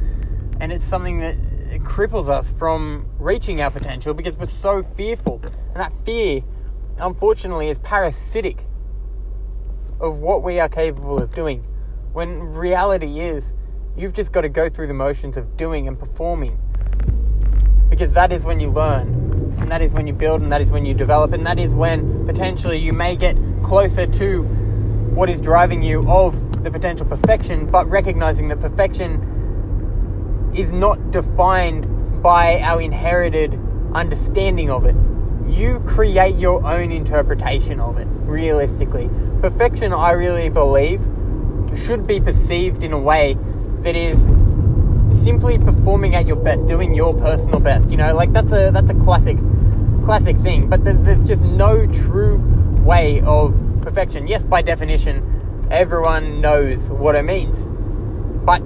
and 0.59 0.71
it's 0.71 0.83
something 0.83 1.19
that 1.19 1.35
cripples 1.83 2.29
us 2.29 2.47
from 2.57 3.05
reaching 3.19 3.61
our 3.61 3.69
potential 3.69 4.13
because 4.13 4.35
we're 4.35 4.47
so 4.47 4.83
fearful. 4.95 5.41
And 5.43 5.75
that 5.75 5.91
fear, 6.05 6.41
unfortunately, 6.97 7.69
is 7.69 7.77
parasitic 7.79 8.65
of 9.99 10.19
what 10.19 10.43
we 10.43 10.59
are 10.59 10.69
capable 10.69 11.17
of 11.21 11.33
doing. 11.33 11.65
When 12.13 12.39
reality 12.39 13.19
is, 13.19 13.43
you've 13.95 14.13
just 14.13 14.31
got 14.31 14.41
to 14.41 14.49
go 14.49 14.69
through 14.69 14.87
the 14.87 14.93
motions 14.93 15.37
of 15.37 15.57
doing 15.57 15.87
and 15.87 15.97
performing. 15.99 16.59
Because 17.89 18.13
that 18.13 18.31
is 18.31 18.43
when 18.43 18.59
you 18.59 18.69
learn, 18.69 19.55
and 19.59 19.71
that 19.71 19.81
is 19.81 19.91
when 19.91 20.07
you 20.07 20.13
build, 20.13 20.41
and 20.41 20.51
that 20.51 20.61
is 20.61 20.69
when 20.69 20.85
you 20.85 20.93
develop, 20.93 21.33
and 21.33 21.45
that 21.45 21.59
is 21.59 21.73
when 21.73 22.25
potentially 22.25 22.77
you 22.77 22.93
may 22.93 23.15
get 23.15 23.35
closer 23.63 24.05
to 24.05 24.43
what 25.13 25.29
is 25.29 25.41
driving 25.41 25.81
you 25.81 26.07
of 26.09 26.63
the 26.63 26.69
potential 26.69 27.05
perfection, 27.05 27.65
but 27.65 27.89
recognizing 27.89 28.47
that 28.49 28.59
perfection 28.59 29.36
is 30.57 30.71
not 30.71 31.11
defined 31.11 32.21
by 32.23 32.59
our 32.59 32.81
inherited 32.81 33.57
understanding 33.93 34.69
of 34.69 34.85
it. 34.85 34.95
You 35.47 35.79
create 35.87 36.35
your 36.35 36.65
own 36.65 36.91
interpretation 36.91 37.79
of 37.79 37.97
it, 37.97 38.07
realistically. 38.25 39.09
Perfection, 39.39 39.93
I 39.93 40.11
really 40.11 40.49
believe, 40.49 40.99
should 41.75 42.07
be 42.07 42.19
perceived 42.19 42.83
in 42.83 42.91
a 42.91 42.99
way 42.99 43.37
that 43.83 43.95
is 43.95 44.19
simply 45.23 45.57
performing 45.57 46.15
at 46.15 46.25
your 46.27 46.35
best, 46.35 46.65
doing 46.67 46.93
your 46.93 47.13
personal 47.13 47.59
best. 47.59 47.89
You 47.89 47.97
know, 47.97 48.13
like 48.15 48.33
that's 48.33 48.51
a 48.51 48.71
that's 48.71 48.89
a 48.89 48.95
classic 48.95 49.37
classic 50.05 50.37
thing. 50.37 50.67
But 50.69 50.83
there's, 50.83 50.99
there's 50.99 51.23
just 51.23 51.41
no 51.41 51.85
true 51.87 52.37
way 52.83 53.21
of 53.21 53.53
perfection. 53.81 54.27
Yes, 54.27 54.43
by 54.43 54.61
definition, 54.61 55.67
everyone 55.71 56.41
knows 56.41 56.79
what 56.89 57.15
it 57.15 57.23
means. 57.23 57.57
But 58.45 58.61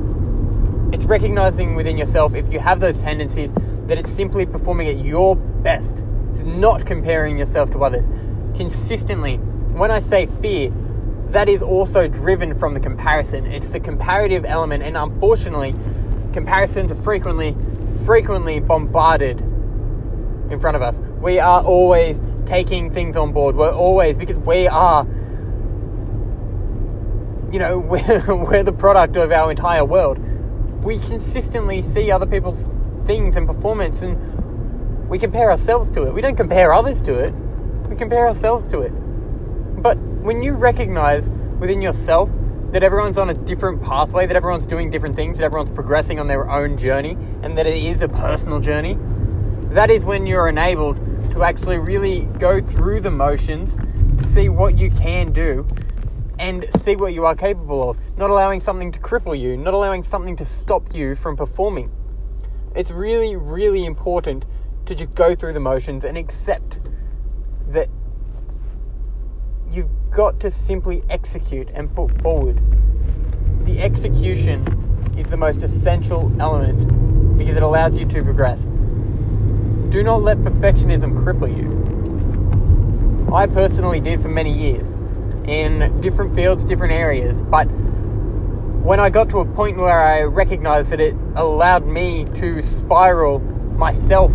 it's 0.92 1.06
recognizing 1.06 1.76
within 1.76 1.98
yourself 1.98 2.36
if 2.36 2.52
you 2.52 2.60
have 2.60 2.80
those 2.80 3.00
tendencies 3.00 3.50
that 3.88 3.98
it's 3.98 4.12
simply 4.12 4.46
performing 4.46 4.90
at 4.90 5.04
your 5.06 5.36
best. 5.36 6.04
It's 6.32 6.42
not 6.42 6.86
comparing 6.86 7.38
yourself 7.38 7.72
to 7.72 7.84
others. 7.84 8.06
Consistently, 8.56 9.38
when 9.38 9.90
I 9.90 10.00
say 10.00 10.28
fear, 10.42 10.72
that 11.30 11.48
is 11.48 11.62
also 11.62 12.10
driven 12.10 12.60
from 12.60 12.74
the 12.74 12.80
comparison. 12.82 13.46
It's 13.46 13.68
the 13.68 13.80
comparative 13.80 14.44
element, 14.46 14.84
and 14.84 14.98
unfortunately, 14.98 15.74
comparisons 16.34 16.92
are 16.92 17.02
frequently, 17.04 17.56
frequently 18.06 18.60
bombarded 18.60 19.40
in 19.40 20.60
front 20.60 20.76
of 20.76 20.82
us. 20.82 20.96
We 21.22 21.40
are 21.40 21.64
always 21.64 22.20
taking 22.46 22.92
things 22.92 23.16
on 23.16 23.32
board. 23.32 23.56
We're 23.56 23.74
always, 23.74 24.18
because 24.18 24.38
we 24.38 24.68
are, 24.68 25.06
you 27.50 27.60
know, 27.60 27.80
we're, 27.80 28.36
we're 28.36 28.64
the 28.64 28.74
product 28.74 29.16
of 29.16 29.32
our 29.32 29.52
entire 29.52 29.86
world 29.86 30.20
we 30.84 30.98
consistently 31.00 31.84
see 31.84 32.12
other 32.12 32.26
people's 32.26 32.66
things 33.06 33.38
and 33.38 33.48
performance 33.48 34.02
and 34.02 34.18
we 35.10 35.20
compare 35.20 35.52
ourselves 35.52 35.92
to 35.92 36.04
it. 36.04 36.14
We 36.14 36.22
don't 36.22 36.36
compare 36.36 36.74
others 36.74 37.02
to 37.04 37.14
it, 37.14 37.34
we 37.88 37.96
compare 37.96 38.28
ourselves 38.28 38.68
to 38.70 38.82
it. 38.82 38.92
But 39.82 39.98
when 39.98 40.42
you 40.42 40.54
recognize 40.54 41.24
within 41.60 41.82
yourself 41.82 42.30
that 42.72 42.84
everyone's 42.84 43.18
on 43.18 43.30
a 43.30 43.34
different 43.34 43.84
pathway, 43.84 44.26
that 44.26 44.36
everyone's 44.36 44.66
doing 44.66 44.90
different 44.90 45.16
things, 45.16 45.38
that 45.38 45.44
everyone's 45.44 45.72
progressing 45.72 46.20
on 46.20 46.28
their 46.28 46.50
own 46.50 46.78
journey, 46.78 47.18
and 47.44 47.58
that 47.58 47.68
it 47.68 47.76
is 47.76 48.02
a 48.02 48.08
personal 48.08 48.60
journey, 48.60 48.98
that 49.72 49.90
is 49.90 50.06
when 50.06 50.26
you're 50.26 50.48
enabled 50.48 50.96
to 51.32 51.44
actually 51.44 51.78
really 51.78 52.22
go 52.40 52.62
through 52.62 53.02
the 53.02 53.12
motions 53.12 53.74
to 54.22 54.34
see 54.34 54.50
what 54.50 54.78
you 54.78 54.90
can 54.92 55.32
do 55.34 55.68
and 56.42 56.68
see 56.84 56.96
what 56.96 57.14
you 57.14 57.24
are 57.24 57.36
capable 57.36 57.88
of, 57.88 58.00
not 58.18 58.32
allowing 58.32 58.60
something 58.60 58.92
to 58.92 58.98
cripple 58.98 59.40
you, 59.40 59.56
not 59.56 59.76
allowing 59.76 60.04
something 60.04 60.36
to 60.36 60.44
stop 60.44 60.92
you 60.92 61.16
from 61.16 61.38
performing. 61.38 61.92
It's 62.76 62.90
really, 62.90 63.36
really 63.36 63.86
important 63.86 64.46
to 64.88 64.96
just 64.96 65.14
go 65.14 65.36
through 65.36 65.54
the 65.54 65.60
motions 65.60 66.04
and 66.04 66.18
accept 66.18 66.80
that 67.68 67.90
you've 69.70 69.92
got 70.10 70.40
to 70.40 70.50
simply 70.50 71.04
execute 71.12 71.70
and 71.76 71.94
put 71.94 72.20
forward. 72.24 72.60
The 73.66 73.80
execution 73.80 74.66
is 75.16 75.30
the 75.30 75.38
most 75.38 75.62
essential 75.62 76.36
element 76.42 77.38
because 77.38 77.56
it 77.56 77.62
allows 77.62 77.96
you 77.96 78.08
to 78.08 78.24
progress. 78.24 78.60
Do 79.92 80.02
not 80.02 80.24
let 80.24 80.40
perfectionism 80.40 81.24
cripple 81.24 81.56
you. 81.56 81.70
I 83.32 83.46
personally 83.46 84.00
did 84.00 84.24
for 84.24 84.30
many 84.30 84.52
years 84.52 84.88
in 85.46 86.02
different 86.02 86.36
fields, 86.36 86.64
different 86.64 86.94
areas. 86.94 87.40
But 87.44 87.66
when 87.66 89.00
I 89.00 89.10
got 89.10 89.30
to 89.30 89.40
a 89.40 89.46
point 89.46 89.78
where 89.78 90.02
I 90.02 90.24
recognized 90.24 90.90
that 90.90 91.00
it 91.00 91.16
allowed 91.36 91.86
me 91.86 92.26
to 92.36 92.62
spiral 92.62 93.40
myself 93.40 94.32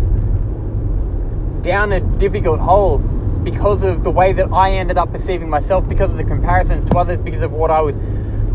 down 1.61 1.91
a 1.91 1.99
difficult 1.99 2.59
hole 2.59 2.99
because 3.43 3.83
of 3.83 4.03
the 4.03 4.11
way 4.11 4.33
that 4.33 4.51
I 4.51 4.73
ended 4.73 4.97
up 4.97 5.11
perceiving 5.11 5.49
myself, 5.49 5.87
because 5.87 6.09
of 6.09 6.17
the 6.17 6.23
comparisons 6.23 6.89
to 6.89 6.97
others, 6.97 7.19
because 7.19 7.41
of 7.41 7.51
what 7.51 7.71
I 7.71 7.81
was 7.81 7.95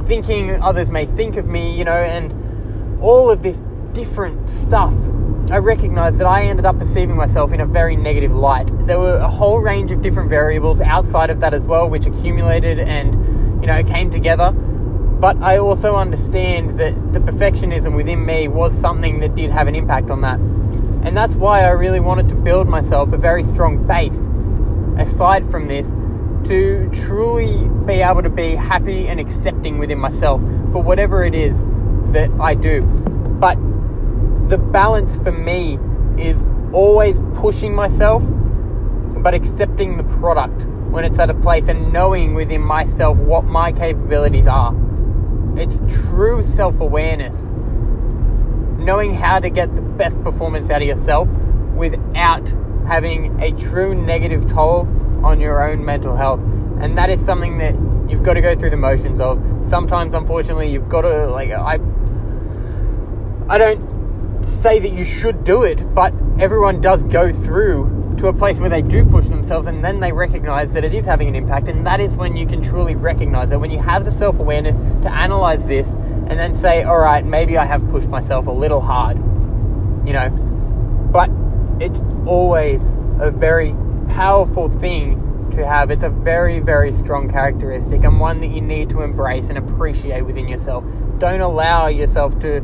thinking 0.07 0.61
others 0.63 0.91
may 0.91 1.07
think 1.07 1.37
of 1.37 1.47
me, 1.47 1.77
you 1.77 1.85
know, 1.85 1.93
and 1.93 3.03
all 3.03 3.31
of 3.31 3.43
this 3.43 3.57
different 3.93 4.49
stuff 4.49 4.95
I 5.53 5.59
recognized 5.59 6.17
that 6.17 6.27
I 6.27 6.45
ended 6.45 6.65
up 6.65 6.79
perceiving 6.79 7.15
myself 7.15 7.53
in 7.53 7.61
a 7.61 7.67
very 7.67 7.95
negative 7.95 8.33
light. 8.33 8.71
There 8.87 8.99
were 8.99 9.17
a 9.17 9.29
whole 9.29 9.61
range 9.61 9.91
of 9.91 10.01
different 10.01 10.31
variables 10.31 10.81
outside 10.81 11.29
of 11.29 11.41
that 11.41 11.53
as 11.53 11.61
well, 11.61 11.91
which 11.91 12.07
accumulated 12.07 12.79
and, 12.79 13.61
you 13.61 13.67
know, 13.67 13.85
came 13.85 14.11
together. 14.11 14.51
But 14.53 15.37
I 15.43 15.59
also 15.59 15.95
understand 15.95 16.81
that 16.81 16.95
the 17.13 17.19
perfectionism 17.19 17.95
within 17.95 18.25
me 18.25 18.49
was 18.49 18.75
something 18.81 19.21
that 19.21 19.35
did 19.35 19.51
have 19.51 19.69
an 19.69 19.75
impact 19.75 20.09
on 20.09 20.23
that. 20.23 20.39
And 21.07 21.15
that's 21.15 21.35
why 21.35 21.65
I 21.65 21.73
really 21.73 22.01
wanted 22.01 22.31
to 22.31 22.35
build 22.35 22.67
myself 22.67 23.13
a 23.13 23.19
very 23.19 23.45
strong 23.45 23.87
base, 23.87 24.19
aside 24.97 25.51
from 25.51 25.69
this, 25.69 25.87
to 26.49 26.91
truly 26.95 27.69
be 27.85 28.01
able 28.01 28.23
to 28.23 28.31
be 28.31 28.55
happy 28.55 29.07
and 29.07 29.21
accepting 29.21 29.79
within 29.79 29.99
myself 29.99 30.41
for 30.73 30.83
whatever 30.83 31.23
it 31.23 31.35
is 31.35 31.55
that 32.15 32.31
I 32.41 32.55
do. 32.55 32.81
But 33.39 33.59
the 34.53 34.59
balance 34.59 35.17
for 35.21 35.33
me 35.33 35.79
is 36.19 36.37
always 36.75 37.19
pushing 37.37 37.75
myself, 37.75 38.23
but 39.23 39.33
accepting 39.33 39.97
the 39.97 40.05
product 40.21 40.67
when 40.91 41.07
it's 41.07 41.19
at 41.19 41.31
a 41.31 41.35
place 41.35 41.69
and 41.69 41.91
knowing 41.91 42.35
within 42.35 42.61
myself 42.61 43.17
what 43.17 43.45
my 43.45 43.73
capabilities 43.73 44.47
are. 44.47 44.75
It's 45.57 45.81
true 46.05 46.43
self 46.43 46.81
awareness. 46.81 47.35
Knowing 48.79 49.15
how 49.15 49.39
to 49.39 49.49
get 49.49 49.75
the 49.75 49.81
best 49.81 50.23
performance 50.23 50.69
out 50.69 50.83
of 50.83 50.89
yourself 50.89 51.29
without 51.75 52.47
having 52.87 53.41
a 53.43 53.53
true 53.53 53.95
negative 53.95 54.47
toll 54.53 54.87
on 55.25 55.41
your 55.41 55.67
own 55.67 55.83
mental 55.83 56.15
health. 56.15 56.41
And 56.83 56.99
that 56.99 57.09
is 57.09 57.25
something 57.25 57.57
that 57.57 57.73
you've 58.11 58.23
got 58.23 58.35
to 58.35 58.43
go 58.43 58.55
through 58.55 58.69
the 58.69 58.77
motions 58.77 59.19
of. 59.19 59.43
Sometimes, 59.71 60.13
unfortunately, 60.13 60.71
you've 60.71 60.91
got 60.91 61.03
to, 61.03 61.27
like, 61.29 61.51
I. 61.53 61.79
I 63.49 63.59
don't 63.59 64.02
say 64.45 64.79
that 64.79 64.93
you 64.93 65.05
should 65.05 65.45
do 65.45 65.63
it, 65.63 65.95
but 65.95 66.13
everyone 66.39 66.81
does 66.81 67.05
go 67.05 67.33
through 67.33 68.17
to 68.19 68.29
a 68.29 68.33
place 68.33 68.59
where 68.59 68.71
they 68.71 68.83
do 68.83 69.05
push 69.05 69.27
themselves 69.29 69.67
and 69.67 69.85
then 69.85 69.99
they 69.99 70.13
recognize 70.13 70.73
that 70.73 70.85
it 70.85 70.95
is 70.95 71.05
having 71.05 71.29
an 71.29 71.35
impact 71.35 71.67
and 71.67 71.87
that 71.87 71.99
is 71.99 72.13
when 72.15 72.37
you 72.37 72.47
can 72.47 72.63
truly 72.63 72.95
recognize 72.95 73.51
it 73.51 73.57
when 73.57 73.71
you 73.71 73.79
have 73.79 74.05
the 74.05 74.13
self-awareness 74.13 74.77
to 75.03 75.11
analyze 75.11 75.65
this 75.65 75.89
and 75.89 76.39
then 76.39 76.55
say 76.55 76.83
all 76.83 76.99
right 76.99 77.25
maybe 77.25 77.57
i 77.57 77.65
have 77.65 77.85
pushed 77.89 78.09
myself 78.09 78.47
a 78.47 78.51
little 78.51 78.81
hard 78.81 79.17
you 80.07 80.13
know? 80.13 80.31
But 81.13 81.31
it's 81.81 82.01
always 82.27 82.81
a 83.21 83.31
very 83.31 83.75
powerful 84.09 84.69
thing 84.81 85.19
to 85.53 85.67
have. 85.67 85.91
It's 85.91 86.05
a 86.05 86.11
very 86.11 86.61
very 86.61 86.93
strong 86.93 87.31
characteristic 87.31 88.05
and 88.05 88.19
one 88.19 88.41
that 88.41 88.49
you 88.49 88.61
need 88.61 88.91
to 88.91 89.03
embrace 89.03 89.49
and 89.49 89.59
appreciate 89.59 90.23
within 90.23 90.49
yourself. 90.49 90.85
Don't 91.19 91.41
allow 91.41 91.89
yourself 91.89 92.39
to 92.41 92.61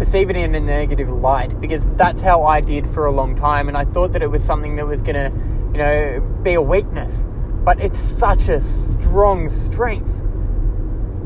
perceive 0.00 0.30
it 0.30 0.36
in 0.36 0.54
a 0.54 0.60
negative 0.60 1.10
light 1.10 1.60
because 1.60 1.82
that's 1.96 2.22
how 2.22 2.42
I 2.42 2.62
did 2.62 2.88
for 2.94 3.04
a 3.04 3.12
long 3.12 3.36
time, 3.36 3.68
and 3.68 3.76
I 3.76 3.84
thought 3.84 4.12
that 4.12 4.22
it 4.22 4.30
was 4.30 4.42
something 4.44 4.76
that 4.76 4.86
was 4.86 5.02
gonna, 5.02 5.30
you 5.74 5.78
know, 5.78 6.40
be 6.42 6.54
a 6.54 6.62
weakness. 6.62 7.12
But 7.66 7.78
it's 7.80 8.00
such 8.18 8.48
a 8.48 8.62
strong 8.62 9.50
strength 9.50 10.10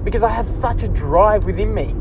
because 0.02 0.24
I 0.24 0.28
have 0.30 0.48
such 0.48 0.82
a 0.82 0.88
drive 0.88 1.44
within 1.44 1.72
me. 1.72 1.94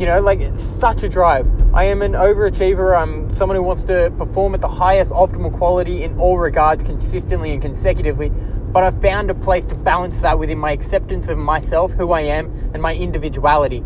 You 0.00 0.06
know, 0.06 0.20
like 0.20 0.40
such 0.80 1.04
a 1.04 1.08
drive. 1.08 1.46
I 1.72 1.84
am 1.84 2.02
an 2.02 2.14
overachiever. 2.14 3.00
I'm 3.00 3.34
someone 3.36 3.54
who 3.54 3.62
wants 3.62 3.84
to 3.84 4.12
perform 4.18 4.54
at 4.54 4.60
the 4.60 4.68
highest 4.68 5.12
optimal 5.12 5.56
quality 5.56 6.02
in 6.02 6.18
all 6.18 6.36
regards, 6.36 6.82
consistently 6.82 7.52
and 7.52 7.62
consecutively. 7.62 8.30
But 8.30 8.82
I 8.82 8.90
found 8.90 9.30
a 9.30 9.34
place 9.34 9.64
to 9.66 9.76
balance 9.76 10.18
that 10.18 10.36
within 10.36 10.58
my 10.58 10.72
acceptance 10.72 11.28
of 11.28 11.38
myself, 11.38 11.92
who 11.92 12.10
I 12.10 12.22
am, 12.22 12.46
and 12.74 12.82
my 12.82 12.92
individuality. 12.92 13.84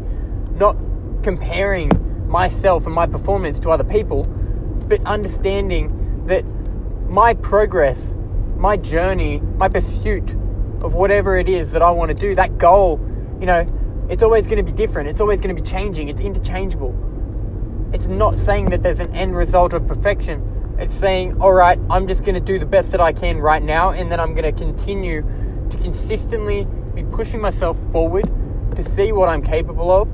Not 0.52 0.78
comparing 1.22 1.90
myself 2.28 2.86
and 2.86 2.94
my 2.94 3.06
performance 3.06 3.60
to 3.60 3.70
other 3.70 3.84
people, 3.84 4.24
but 4.88 5.00
understanding 5.06 6.24
that 6.26 6.44
my 7.08 7.34
progress, 7.34 7.98
my 8.56 8.76
journey, 8.76 9.40
my 9.56 9.68
pursuit 9.68 10.30
of 10.80 10.94
whatever 10.94 11.36
it 11.36 11.48
is 11.48 11.70
that 11.70 11.82
I 11.82 11.90
want 11.90 12.08
to 12.10 12.14
do, 12.14 12.34
that 12.34 12.58
goal, 12.58 13.00
you 13.40 13.46
know, 13.46 13.66
it's 14.08 14.22
always 14.22 14.44
going 14.44 14.58
to 14.58 14.62
be 14.62 14.72
different. 14.72 15.08
It's 15.08 15.20
always 15.20 15.40
going 15.40 15.54
to 15.54 15.60
be 15.60 15.68
changing. 15.68 16.08
It's 16.08 16.20
interchangeable. 16.20 16.94
it's 17.92 18.06
not 18.06 18.38
saying 18.38 18.70
that 18.70 18.82
there's 18.82 18.98
an 18.98 19.14
end 19.14 19.34
result 19.36 19.72
of 19.72 19.86
perfection. 19.86 20.76
It's 20.78 20.94
saying, 20.94 21.40
all 21.40 21.52
right, 21.52 21.78
I'm 21.88 22.06
just 22.06 22.22
going 22.24 22.34
to 22.34 22.40
do 22.40 22.58
the 22.58 22.66
best 22.66 22.90
that 22.90 23.00
I 23.00 23.12
can 23.12 23.38
right 23.38 23.62
now, 23.62 23.90
and 23.90 24.12
then 24.12 24.20
I'm 24.20 24.34
going 24.34 24.44
to 24.44 24.52
continue 24.52 25.22
to 25.70 25.76
consistently 25.78 26.66
be 26.94 27.04
pushing 27.04 27.40
myself 27.40 27.76
forward 27.92 28.30
to 28.76 28.84
see 28.90 29.12
what 29.12 29.28
I'm 29.28 29.42
capable 29.42 29.90
of 29.90 30.08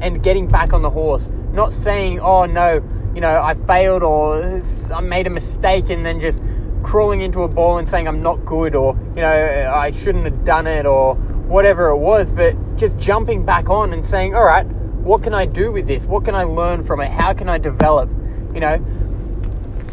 and 0.00 0.22
getting 0.22 0.48
back 0.48 0.72
on 0.72 0.82
the 0.82 0.90
horse. 0.90 1.24
Not 1.52 1.72
saying, 1.72 2.20
oh 2.20 2.44
no, 2.44 2.82
you 3.14 3.20
know, 3.20 3.40
I 3.40 3.54
failed 3.54 4.02
or 4.02 4.62
I 4.94 5.00
made 5.00 5.26
a 5.26 5.30
mistake 5.30 5.90
and 5.90 6.04
then 6.04 6.20
just 6.20 6.40
crawling 6.82 7.20
into 7.20 7.42
a 7.42 7.48
ball 7.48 7.78
and 7.78 7.88
saying 7.90 8.06
I'm 8.06 8.22
not 8.22 8.44
good 8.44 8.74
or, 8.74 8.96
you 9.16 9.22
know, 9.22 9.72
I 9.74 9.90
shouldn't 9.90 10.24
have 10.24 10.44
done 10.44 10.66
it 10.66 10.86
or 10.86 11.14
whatever 11.16 11.88
it 11.88 11.98
was, 11.98 12.30
but 12.30 12.54
just 12.76 12.96
jumping 12.98 13.44
back 13.44 13.68
on 13.68 13.92
and 13.92 14.06
saying, 14.06 14.34
all 14.34 14.44
right, 14.44 14.66
what 14.66 15.22
can 15.22 15.34
I 15.34 15.46
do 15.46 15.72
with 15.72 15.86
this? 15.86 16.04
What 16.04 16.24
can 16.24 16.34
I 16.34 16.44
learn 16.44 16.84
from 16.84 17.00
it? 17.00 17.10
How 17.10 17.32
can 17.32 17.48
I 17.48 17.58
develop? 17.58 18.08
You 18.54 18.60
know, 18.60 18.76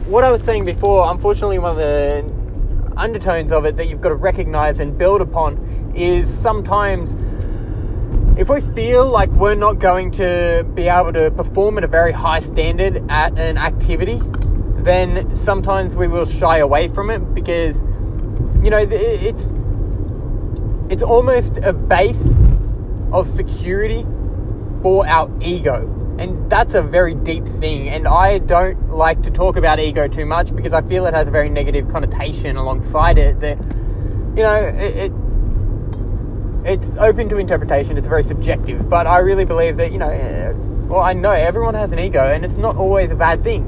what 0.06 0.24
I 0.24 0.32
was 0.32 0.44
saying 0.44 0.66
before, 0.66 1.10
unfortunately, 1.10 1.60
one 1.60 1.72
of 1.72 1.78
the 1.78 2.32
undertones 2.98 3.52
of 3.52 3.66
it 3.66 3.76
that 3.78 3.88
you've 3.88 4.02
got 4.02 4.10
to 4.10 4.16
recognize 4.16 4.80
and 4.80 4.98
build 4.98 5.22
upon 5.22 5.94
is 5.96 6.30
sometimes 6.40 7.16
if 8.38 8.50
we 8.50 8.60
feel 8.60 9.08
like 9.08 9.30
we're 9.32 9.56
not 9.56 9.80
going 9.80 10.12
to 10.12 10.66
be 10.74 10.88
able 10.88 11.14
to 11.14 11.32
perform 11.32 11.78
at 11.78 11.84
a 11.84 11.88
very 11.88 12.12
high 12.12 12.42
standard 12.42 13.04
at 13.10 13.40
an 13.40 13.58
activity, 13.58 14.22
then 14.84 15.36
sometimes 15.36 15.96
we 15.96 16.08
will 16.08 16.26
shy 16.26 16.58
away 16.58 16.88
from 16.90 17.10
it 17.10 17.34
because 17.34 17.78
you 18.64 18.70
know 18.70 18.78
it's 18.78 19.50
it's 20.92 21.02
almost 21.02 21.58
a 21.58 21.74
base 21.74 22.28
of 23.12 23.28
security 23.36 24.06
for 24.82 25.08
our 25.08 25.32
ego. 25.42 25.92
And 26.20 26.50
that's 26.50 26.76
a 26.76 26.82
very 26.82 27.16
deep 27.16 27.46
thing. 27.60 27.90
And 27.90 28.08
I 28.08 28.38
don't 28.38 28.90
like 28.90 29.24
to 29.24 29.32
talk 29.32 29.58
about 29.58 29.80
ego 29.80 30.08
too 30.08 30.26
much 30.26 30.56
because 30.56 30.74
I 30.74 30.82
feel 30.82 31.06
it 31.08 31.14
has 31.14 31.28
a 31.28 31.32
very 31.32 31.50
negative 31.50 31.90
connotation 31.90 32.56
alongside 32.56 33.18
it. 33.18 33.40
That, 33.40 33.58
you 34.38 34.44
know, 34.44 34.56
it, 34.56 34.96
it 34.96 35.12
it's 36.66 36.96
open 36.96 37.30
to 37.30 37.38
interpretation, 37.38 37.98
it's 37.98 38.08
very 38.08 38.24
subjective. 38.24 38.90
But 38.90 39.06
I 39.06 39.20
really 39.20 39.46
believe 39.46 39.78
that, 39.78 39.92
you 39.92 40.00
know, 40.00 40.10
eh, 40.10 40.52
well, 40.88 41.02
I 41.02 41.14
know 41.14 41.32
everyone 41.32 41.76
has 41.76 41.92
an 41.92 42.00
ego 42.00 42.20
and 42.20 42.44
it's 42.44 42.58
not 42.58 42.76
always 42.76 43.12
a 43.12 43.16
bad 43.16 43.44
thing. 43.44 43.64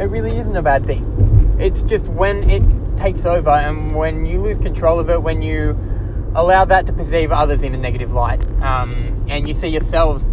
It 0.00 0.04
really 0.04 0.36
isn't 0.38 0.56
a 0.56 0.62
bad 0.62 0.86
thing. 0.86 1.56
It's 1.60 1.82
just 1.82 2.06
when 2.06 2.48
it 2.48 2.62
takes 2.98 3.26
over 3.26 3.50
and 3.50 3.94
when 3.94 4.24
you 4.24 4.40
lose 4.40 4.58
control 4.58 4.98
of 4.98 5.10
it, 5.10 5.22
when 5.22 5.42
you 5.42 5.78
allow 6.34 6.64
that 6.64 6.86
to 6.86 6.92
perceive 6.92 7.30
others 7.30 7.62
in 7.62 7.74
a 7.74 7.78
negative 7.78 8.12
light, 8.12 8.40
um, 8.62 9.26
and 9.28 9.46
you 9.46 9.52
see 9.52 9.68
yourselves 9.68 10.24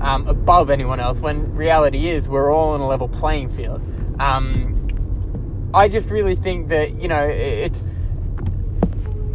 um, 0.00 0.28
above 0.28 0.70
anyone 0.70 1.00
else, 1.00 1.18
when 1.18 1.52
reality 1.54 2.08
is 2.08 2.28
we're 2.28 2.52
all 2.52 2.70
on 2.70 2.80
a 2.80 2.86
level 2.86 3.08
playing 3.08 3.54
field. 3.54 3.82
Um, 4.20 5.70
I 5.74 5.88
just 5.88 6.08
really 6.08 6.34
think 6.34 6.68
that 6.68 7.00
you 7.00 7.08
know 7.08 7.26
it's 7.26 7.84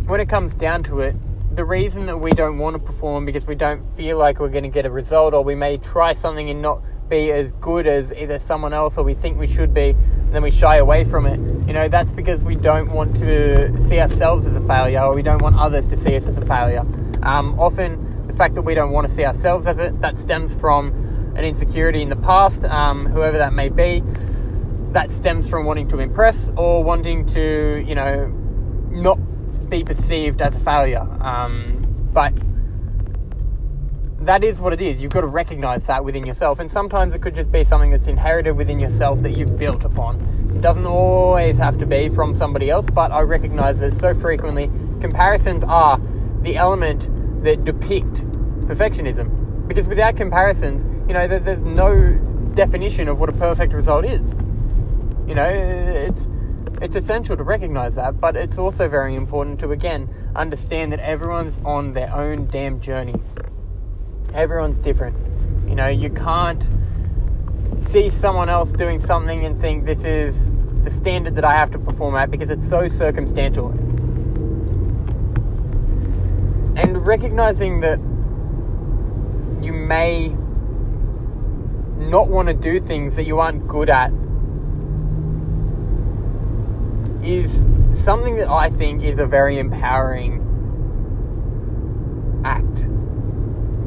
when 0.06 0.20
it 0.20 0.30
comes 0.30 0.54
down 0.54 0.84
to 0.84 1.00
it, 1.00 1.16
the 1.56 1.64
reason 1.64 2.06
that 2.08 2.18
we 2.18 2.32
don't 2.32 2.58
want 2.58 2.74
to 2.76 2.80
perform 2.80 3.26
because 3.26 3.48
we 3.48 3.56
don't 3.56 3.82
feel 3.96 4.18
like 4.18 4.40
we're 4.40 4.50
going 4.50 4.64
to 4.64 4.70
get 4.70 4.86
a 4.86 4.92
result, 4.92 5.34
or 5.34 5.44
we 5.44 5.56
may 5.56 5.78
try 5.78 6.14
something 6.14 6.50
and 6.50 6.62
not 6.62 6.82
be 7.10 7.32
as 7.32 7.54
good 7.54 7.88
as 7.88 8.12
either 8.14 8.40
someone 8.40 8.74
else 8.74 8.98
or 8.98 9.04
we 9.04 9.14
think 9.14 9.38
we 9.38 9.48
should 9.48 9.74
be, 9.74 9.92
and 9.92 10.36
then 10.36 10.44
we 10.44 10.52
shy 10.52 10.78
away 10.78 11.06
from 11.06 11.26
it. 11.26 11.40
You 11.66 11.74
know, 11.74 11.88
that's 11.88 12.12
because 12.12 12.44
we 12.44 12.56
don't 12.56 12.92
want 12.92 13.16
to 13.16 13.82
see 13.84 14.00
ourselves 14.00 14.48
as 14.48 14.56
a 14.56 14.68
failure 14.68 15.02
or 15.02 15.16
we 15.16 15.22
don't 15.22 15.42
want 15.42 15.56
others 15.56 15.88
to 15.88 15.98
see 15.98 16.18
us 16.18 16.26
as 16.26 16.38
a 16.38 16.46
failure. 16.46 16.82
Um, 17.24 17.58
often, 17.58 18.28
the 18.28 18.34
fact 18.34 18.56
that 18.56 18.64
we 18.64 18.76
don't 18.76 18.92
want 18.92 19.08
to 19.08 19.14
see 19.14 19.24
ourselves 19.24 19.66
as 19.66 19.78
it, 19.78 20.02
that 20.02 20.18
stems 20.18 20.54
from 20.56 20.90
an 21.38 21.46
insecurity 21.46 22.02
in 22.02 22.10
the 22.10 22.18
past, 22.18 22.66
um, 22.66 23.06
whoever 23.06 23.38
that 23.38 23.54
may 23.54 23.70
be. 23.70 24.04
That 24.92 25.10
stems 25.10 25.50
from 25.50 25.66
wanting 25.66 25.88
to 25.90 26.00
impress 26.00 26.50
or 26.58 26.84
wanting 26.84 27.28
to, 27.28 27.84
you 27.88 27.96
know, 27.96 28.28
not 28.90 29.20
be 29.70 29.84
perceived 29.84 30.42
as 30.42 30.56
a 30.56 30.60
failure. 30.60 31.08
Um, 31.22 32.10
but 32.14 32.34
that 34.26 34.44
is 34.44 34.60
what 34.60 34.74
it 34.74 34.82
is. 34.82 35.02
You've 35.02 35.12
got 35.12 35.22
to 35.22 35.28
recognize 35.28 35.84
that 35.84 36.04
within 36.04 36.26
yourself. 36.26 36.60
And 36.60 36.72
sometimes 36.72 37.14
it 37.14 37.22
could 37.22 37.36
just 37.36 37.52
be 37.52 37.64
something 37.64 37.92
that's 37.92 38.08
inherited 38.08 38.54
within 38.54 38.80
yourself 38.80 39.22
that 39.22 39.38
you've 39.38 39.58
built 39.58 39.84
upon. 39.84 40.20
It 40.56 40.62
doesn't 40.62 40.86
always 40.86 41.58
have 41.58 41.78
to 41.80 41.86
be 41.86 42.10
from 42.10 42.36
somebody 42.36 42.70
else, 42.70 42.86
but 42.94 43.12
I 43.12 43.22
recognize 43.22 43.80
that 43.80 44.00
so 44.00 44.16
frequently 44.16 44.72
comparisons 45.02 45.64
are 45.66 46.00
the 46.42 46.56
element 46.56 47.44
that 47.44 47.64
depict 47.64 48.14
perfectionism. 48.68 49.68
Because 49.68 49.88
without 49.88 50.16
comparisons, 50.16 50.84
you 51.08 51.14
know, 51.14 51.28
there's 51.28 51.60
no 51.60 52.14
definition 52.56 53.08
of 53.08 53.20
what 53.20 53.30
a 53.30 53.34
perfect 53.34 53.74
result 53.74 54.06
is. 54.06 54.22
You 55.28 55.36
know, 55.36 55.48
it's 55.48 56.28
it's 56.82 56.96
essential 56.96 57.38
to 57.38 57.44
recognize 57.44 57.96
that, 57.96 58.20
but 58.20 58.36
it's 58.36 58.58
also 58.58 58.90
very 58.90 59.16
important 59.16 59.60
to 59.60 59.72
again 59.72 60.10
understand 60.36 60.92
that 60.92 61.00
everyone's 61.00 61.54
on 61.64 61.94
their 61.94 62.14
own 62.14 62.48
damn 62.48 62.82
journey. 62.82 63.16
Everyone's 64.34 64.78
different. 64.80 65.16
You 65.68 65.76
know, 65.76 65.88
you 65.88 66.10
can't 66.10 66.64
see 67.90 68.10
someone 68.10 68.50
else 68.50 68.72
doing 68.74 69.00
something 69.00 69.46
and 69.46 69.60
think 69.62 69.86
this 69.86 70.04
is 70.04 70.36
the 70.84 70.92
standard 70.92 71.36
that 71.36 71.46
I 71.46 71.54
have 71.54 71.72
to 71.72 71.80
perform 71.80 72.16
at 72.16 72.30
because 72.30 72.50
it's 72.50 72.68
so 72.70 72.90
circumstantial. 72.90 73.70
And 76.78 77.06
recognizing 77.06 77.80
that 77.82 78.00
you 79.64 79.72
may 79.72 80.36
not 81.98 82.28
want 82.28 82.50
to 82.50 82.54
do 82.54 82.80
things 82.80 83.16
that 83.16 83.26
you 83.26 83.40
aren't 83.40 83.68
good 83.68 83.90
at 83.90 84.12
is 87.26 87.52
something 88.04 88.36
that 88.38 88.50
I 88.50 88.70
think 88.70 89.04
is 89.04 89.20
a 89.20 89.26
very 89.26 89.58
empowering 89.60 90.42
act. 92.46 92.88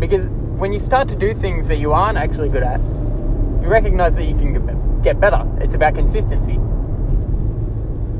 Because 0.00 0.26
when 0.58 0.72
you 0.72 0.80
start 0.80 1.08
to 1.08 1.16
do 1.16 1.34
things 1.34 1.68
that 1.68 1.78
you 1.78 1.92
aren't 1.92 2.18
actually 2.18 2.48
good 2.48 2.62
at, 2.62 2.80
you 2.80 3.68
recognize 3.68 4.16
that 4.16 4.24
you 4.24 4.34
can 4.34 5.00
get 5.02 5.20
better. 5.20 5.46
It's 5.60 5.74
about 5.74 5.94
consistency. 5.94 6.54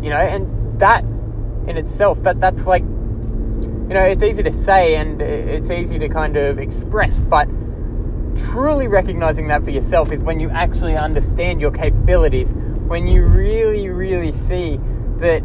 You 0.05 0.11
know, 0.11 0.17
and 0.17 0.79
that 0.79 1.03
in 1.67 1.77
itself, 1.77 2.23
that 2.23 2.41
that's 2.41 2.67
like, 2.67 2.83
you 2.83 3.95
know, 3.95 4.05
it's 4.05 4.23
easy 4.23 4.43
to 4.43 4.53
say 4.53 4.95
and 4.97 5.21
it's 5.21 5.71
easy 5.71 5.99
to 5.99 6.09
kind 6.09 6.37
of 6.37 6.59
express, 6.59 7.19
but 7.19 7.49
truly 8.37 8.87
recognizing 8.87 9.49
that 9.49 9.65
for 9.65 9.71
yourself 9.71 10.13
is 10.13 10.23
when 10.23 10.39
you 10.39 10.49
actually 10.51 10.97
understand 10.97 11.61
your 11.61 11.73
capabilities, 11.73 12.49
when 12.87 13.07
you 13.07 13.27
really, 13.27 13.89
really 13.89 14.33
see 14.47 14.79
that 15.19 15.43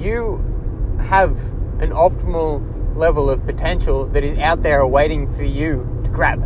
you 0.00 0.42
have 1.00 1.38
an 1.80 1.90
optimal 1.90 2.64
level 2.96 3.30
of 3.30 3.44
potential 3.44 4.06
that 4.06 4.24
is 4.24 4.38
out 4.38 4.62
there 4.62 4.80
awaiting 4.80 5.32
for 5.34 5.44
you 5.44 6.00
to 6.04 6.10
grab. 6.10 6.40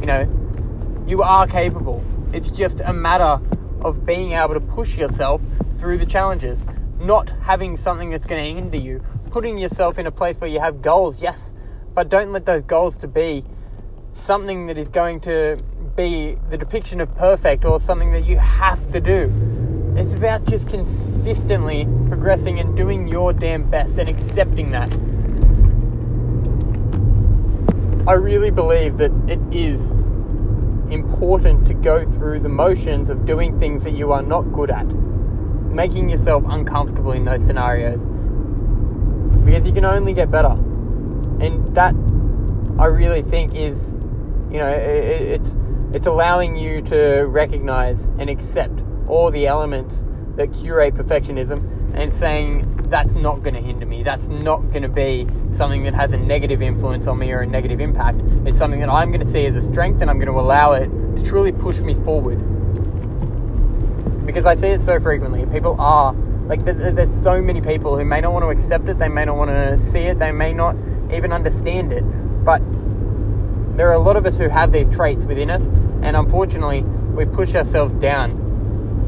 You 0.00 0.06
know, 0.06 1.04
you 1.06 1.22
are 1.22 1.46
capable. 1.46 2.04
It's 2.32 2.50
just 2.50 2.80
a 2.84 2.92
matter 2.92 3.40
of 3.82 4.04
being 4.04 4.32
able 4.32 4.54
to 4.54 4.60
push 4.60 4.96
yourself 4.96 5.40
through 5.78 5.98
the 5.98 6.06
challenges, 6.06 6.58
not 6.98 7.28
having 7.42 7.76
something 7.76 8.10
that's 8.10 8.26
going 8.26 8.42
to 8.42 8.60
hinder 8.60 8.78
you, 8.78 9.04
putting 9.30 9.58
yourself 9.58 9.98
in 9.98 10.06
a 10.06 10.10
place 10.10 10.36
where 10.38 10.50
you 10.50 10.60
have 10.60 10.82
goals, 10.82 11.20
yes, 11.20 11.52
but 11.94 12.08
don't 12.08 12.32
let 12.32 12.46
those 12.46 12.62
goals 12.62 12.96
to 12.98 13.08
be 13.08 13.44
something 14.12 14.66
that 14.66 14.78
is 14.78 14.88
going 14.88 15.20
to 15.20 15.56
be 15.96 16.36
the 16.50 16.56
depiction 16.56 17.00
of 17.00 17.14
perfect 17.16 17.64
or 17.64 17.78
something 17.78 18.12
that 18.12 18.24
you 18.24 18.38
have 18.38 18.90
to 18.92 19.00
do. 19.00 19.53
It's 19.96 20.12
about 20.12 20.44
just 20.46 20.68
consistently 20.68 21.86
progressing 22.08 22.58
and 22.58 22.76
doing 22.76 23.06
your 23.06 23.32
damn 23.32 23.70
best 23.70 23.96
and 23.98 24.08
accepting 24.08 24.72
that. 24.72 24.92
I 28.06 28.14
really 28.14 28.50
believe 28.50 28.98
that 28.98 29.12
it 29.28 29.38
is 29.50 29.80
important 30.92 31.66
to 31.68 31.74
go 31.74 32.04
through 32.12 32.40
the 32.40 32.48
motions 32.48 33.08
of 33.08 33.24
doing 33.24 33.58
things 33.58 33.82
that 33.84 33.92
you 33.92 34.12
are 34.12 34.20
not 34.20 34.42
good 34.52 34.70
at, 34.70 34.84
making 34.84 36.10
yourself 36.10 36.44
uncomfortable 36.48 37.12
in 37.12 37.24
those 37.24 37.46
scenarios, 37.46 38.00
because 39.44 39.64
you 39.64 39.72
can 39.72 39.84
only 39.84 40.12
get 40.12 40.30
better. 40.30 40.52
And 41.40 41.74
that, 41.74 41.94
I 42.78 42.86
really 42.86 43.22
think, 43.22 43.54
is, 43.54 43.78
you 44.50 44.58
know, 44.58 44.68
it's 44.68 45.50
it's 45.92 46.06
allowing 46.06 46.56
you 46.56 46.82
to 46.82 47.22
recognize 47.28 47.98
and 48.18 48.28
accept 48.28 48.82
all 49.08 49.30
the 49.30 49.46
elements 49.46 49.94
that 50.36 50.52
curate 50.52 50.94
perfectionism 50.94 51.94
and 51.94 52.12
saying 52.12 52.74
that's 52.88 53.14
not 53.14 53.42
going 53.42 53.54
to 53.54 53.60
hinder 53.60 53.86
me. 53.86 54.02
That's 54.02 54.26
not 54.28 54.58
going 54.70 54.82
to 54.82 54.88
be 54.88 55.26
something 55.56 55.84
that 55.84 55.94
has 55.94 56.12
a 56.12 56.16
negative 56.16 56.62
influence 56.62 57.06
on 57.06 57.18
me 57.18 57.32
or 57.32 57.40
a 57.40 57.46
negative 57.46 57.80
impact. 57.80 58.20
It's 58.46 58.58
something 58.58 58.80
that 58.80 58.88
I'm 58.88 59.10
going 59.10 59.24
to 59.24 59.32
see 59.32 59.46
as 59.46 59.56
a 59.56 59.68
strength 59.68 60.00
and 60.00 60.10
I'm 60.10 60.18
going 60.18 60.32
to 60.32 60.38
allow 60.38 60.72
it 60.72 60.86
to 61.16 61.22
truly 61.24 61.52
push 61.52 61.80
me 61.80 61.94
forward. 61.94 62.38
Because 64.26 64.46
I 64.46 64.54
see 64.56 64.68
it 64.68 64.84
so 64.84 65.00
frequently. 65.00 65.46
People 65.46 65.76
are, 65.78 66.12
like, 66.46 66.64
there's, 66.64 66.94
there's 66.94 67.22
so 67.22 67.40
many 67.40 67.60
people 67.60 67.96
who 67.96 68.04
may 68.04 68.20
not 68.20 68.32
want 68.32 68.44
to 68.44 68.48
accept 68.48 68.88
it, 68.88 68.98
they 68.98 69.08
may 69.08 69.24
not 69.24 69.36
want 69.36 69.50
to 69.50 69.90
see 69.90 70.00
it, 70.00 70.18
they 70.18 70.32
may 70.32 70.52
not 70.52 70.76
even 71.12 71.32
understand 71.32 71.92
it. 71.92 72.02
But 72.44 72.60
there 73.76 73.88
are 73.88 73.94
a 73.94 73.98
lot 73.98 74.16
of 74.16 74.26
us 74.26 74.36
who 74.36 74.48
have 74.48 74.72
these 74.72 74.88
traits 74.90 75.24
within 75.24 75.50
us, 75.50 75.62
and 76.02 76.16
unfortunately, 76.16 76.82
we 76.82 77.24
push 77.24 77.54
ourselves 77.54 77.94
down 77.96 78.43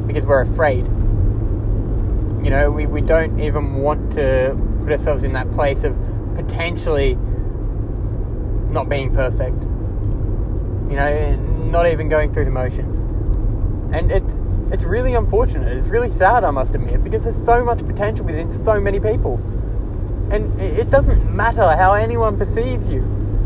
because 0.06 0.24
we're 0.24 0.42
afraid. 0.42 0.84
You 2.44 2.50
know, 2.50 2.70
we, 2.70 2.86
we 2.86 3.00
don't 3.00 3.40
even 3.40 3.82
want 3.82 4.12
to 4.14 4.56
put 4.82 4.92
ourselves 4.92 5.24
in 5.24 5.32
that 5.32 5.50
place 5.52 5.84
of 5.84 5.96
potentially 6.34 7.16
not 8.70 8.88
being 8.88 9.14
perfect. 9.14 9.60
You 10.90 10.96
know, 10.96 11.36
not 11.70 11.88
even 11.88 12.08
going 12.08 12.32
through 12.32 12.44
the 12.44 12.50
motions. 12.50 12.96
And 13.94 14.12
it's 14.12 14.32
it's 14.72 14.84
really 14.84 15.14
unfortunate. 15.14 15.76
It's 15.76 15.86
really 15.86 16.10
sad, 16.10 16.42
I 16.42 16.50
must 16.50 16.74
admit, 16.74 17.02
because 17.04 17.22
there's 17.24 17.44
so 17.44 17.64
much 17.64 17.78
potential 17.86 18.26
within 18.26 18.52
so 18.64 18.80
many 18.80 18.98
people. 18.98 19.36
And 20.30 20.60
it 20.60 20.90
doesn't 20.90 21.34
matter 21.34 21.76
how 21.76 21.94
anyone 21.94 22.36
perceives 22.36 22.88
you. 22.88 23.02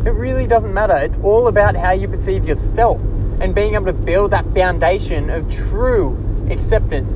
It 0.06 0.12
really 0.12 0.46
doesn't 0.46 0.72
matter. 0.72 0.96
It's 0.96 1.18
all 1.22 1.48
about 1.48 1.76
how 1.76 1.92
you 1.92 2.08
perceive 2.08 2.46
yourself 2.46 2.98
and 3.40 3.54
being 3.54 3.74
able 3.74 3.86
to 3.86 3.92
build 3.92 4.30
that 4.30 4.46
foundation 4.54 5.28
of 5.28 5.50
true 5.50 6.16
acceptance 6.50 7.10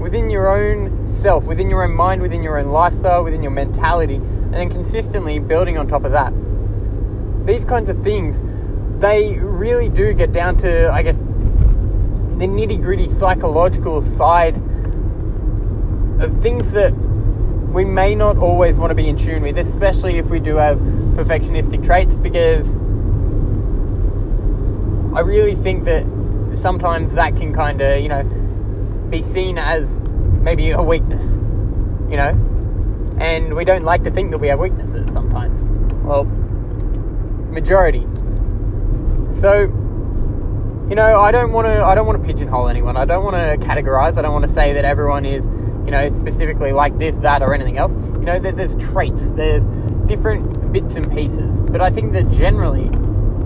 within 0.00 0.30
your 0.30 0.48
own 0.48 1.12
self, 1.20 1.44
within 1.44 1.68
your 1.68 1.82
own 1.84 1.94
mind, 1.94 2.22
within 2.22 2.42
your 2.42 2.58
own 2.58 2.68
lifestyle, 2.68 3.24
within 3.24 3.42
your 3.42 3.50
mentality, 3.50 4.14
and 4.14 4.54
then 4.54 4.70
consistently 4.70 5.38
building 5.38 5.76
on 5.76 5.86
top 5.88 6.04
of 6.04 6.12
that. 6.12 6.32
These 7.46 7.64
kinds 7.64 7.88
of 7.88 8.02
things, 8.02 8.36
they 9.00 9.38
really 9.38 9.88
do 9.88 10.12
get 10.12 10.32
down 10.32 10.56
to, 10.58 10.90
I 10.90 11.02
guess, 11.02 11.16
the 11.16 12.46
nitty 12.46 12.80
gritty 12.80 13.08
psychological 13.08 14.02
side 14.02 14.56
of 16.20 16.40
things 16.40 16.70
that 16.72 16.92
we 17.72 17.84
may 17.84 18.14
not 18.14 18.38
always 18.38 18.76
want 18.76 18.90
to 18.90 18.94
be 18.94 19.08
in 19.08 19.16
tune 19.16 19.42
with, 19.42 19.58
especially 19.58 20.18
if 20.18 20.30
we 20.30 20.38
do 20.40 20.56
have 20.56 20.78
perfectionistic 20.78 21.84
traits, 21.84 22.14
because 22.14 22.66
I 25.16 25.20
really 25.20 25.56
think 25.56 25.84
that 25.84 26.04
sometimes 26.56 27.14
that 27.14 27.36
can 27.36 27.52
kind 27.52 27.80
of, 27.80 28.00
you 28.00 28.08
know, 28.08 28.22
be 29.10 29.22
seen 29.22 29.58
as 29.58 29.90
maybe 30.42 30.70
a 30.70 30.82
weakness, 30.82 31.22
you 32.10 32.16
know? 32.16 32.36
And 33.20 33.54
we 33.54 33.64
don't 33.64 33.82
like 33.82 34.04
to 34.04 34.10
think 34.10 34.30
that 34.30 34.38
we 34.38 34.48
have 34.48 34.58
weaknesses 34.58 35.06
sometimes. 35.12 35.60
Well, 36.04 36.24
majority. 37.50 38.06
So, 39.40 39.62
you 40.88 40.94
know, 40.94 41.20
I 41.20 41.32
don't 41.32 41.52
want 41.52 41.66
to. 41.66 41.84
I 41.84 41.94
don't 41.94 42.06
want 42.06 42.20
to 42.20 42.26
pigeonhole 42.26 42.68
anyone. 42.68 42.96
I 42.96 43.04
don't 43.04 43.24
want 43.24 43.36
to 43.36 43.66
categorize. 43.66 44.16
I 44.16 44.22
don't 44.22 44.32
want 44.32 44.46
to 44.46 44.52
say 44.52 44.72
that 44.72 44.84
everyone 44.84 45.26
is, 45.26 45.44
you 45.84 45.90
know, 45.90 46.08
specifically 46.10 46.72
like 46.72 46.96
this, 46.98 47.16
that, 47.16 47.42
or 47.42 47.54
anything 47.54 47.76
else. 47.76 47.92
You 47.92 48.24
know, 48.24 48.38
there's 48.38 48.76
traits. 48.76 49.20
There's 49.32 49.64
different 50.06 50.72
bits 50.72 50.96
and 50.96 51.12
pieces. 51.12 51.60
But 51.70 51.80
I 51.80 51.90
think 51.90 52.12
that 52.14 52.30
generally, 52.30 52.88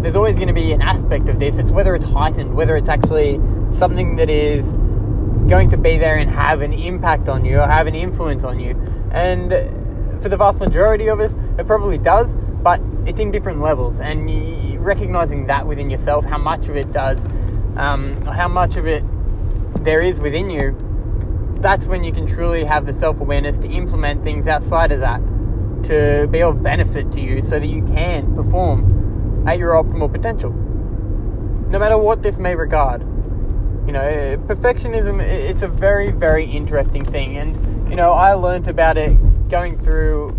there's 0.02 0.16
always 0.16 0.34
going 0.34 0.48
to 0.48 0.54
be 0.54 0.72
an 0.72 0.82
aspect 0.82 1.28
of 1.28 1.40
this. 1.40 1.58
It's 1.58 1.70
whether 1.70 1.94
it's 1.96 2.04
heightened, 2.04 2.54
whether 2.54 2.76
it's 2.76 2.88
actually 2.88 3.40
something 3.78 4.16
that 4.16 4.30
is 4.30 4.66
going 5.48 5.70
to 5.70 5.76
be 5.76 5.98
there 5.98 6.16
and 6.16 6.30
have 6.30 6.60
an 6.60 6.72
impact 6.72 7.28
on 7.28 7.44
you 7.44 7.58
or 7.58 7.66
have 7.66 7.86
an 7.86 7.94
influence 7.94 8.44
on 8.44 8.60
you. 8.60 8.70
And 9.12 9.50
for 10.22 10.28
the 10.28 10.36
vast 10.36 10.60
majority 10.60 11.08
of 11.08 11.20
us, 11.20 11.34
it 11.58 11.66
probably 11.66 11.98
does, 11.98 12.32
but 12.62 12.80
it's 13.06 13.20
in 13.20 13.30
different 13.30 13.60
levels. 13.60 14.00
And 14.00 14.78
recognizing 14.84 15.46
that 15.46 15.66
within 15.66 15.90
yourself, 15.90 16.24
how 16.24 16.38
much 16.38 16.68
of 16.68 16.76
it 16.76 16.92
does, 16.92 17.18
um, 17.76 18.20
how 18.26 18.48
much 18.48 18.76
of 18.76 18.86
it 18.86 19.02
there 19.84 20.00
is 20.00 20.20
within 20.20 20.50
you, 20.50 20.76
that's 21.60 21.86
when 21.86 22.02
you 22.04 22.12
can 22.12 22.26
truly 22.26 22.64
have 22.64 22.86
the 22.86 22.92
self 22.92 23.20
awareness 23.20 23.58
to 23.58 23.68
implement 23.68 24.22
things 24.24 24.46
outside 24.46 24.92
of 24.92 25.00
that 25.00 25.20
to 25.84 26.28
be 26.30 26.42
of 26.42 26.62
benefit 26.62 27.10
to 27.12 27.20
you 27.20 27.42
so 27.42 27.58
that 27.58 27.66
you 27.66 27.84
can 27.84 28.34
perform 28.34 29.46
at 29.46 29.58
your 29.58 29.72
optimal 29.72 30.10
potential. 30.10 30.50
No 30.50 31.78
matter 31.78 31.98
what 31.98 32.22
this 32.22 32.36
may 32.36 32.54
regard. 32.54 33.02
You 33.86 33.92
know, 33.92 34.38
perfectionism, 34.46 35.20
it's 35.20 35.62
a 35.62 35.68
very, 35.68 36.12
very 36.12 36.44
interesting 36.44 37.04
thing. 37.04 37.36
And, 37.36 37.90
you 37.90 37.96
know, 37.96 38.12
I 38.12 38.34
learned 38.34 38.68
about 38.68 38.96
it 38.96 39.48
going 39.48 39.76
through 39.76 40.30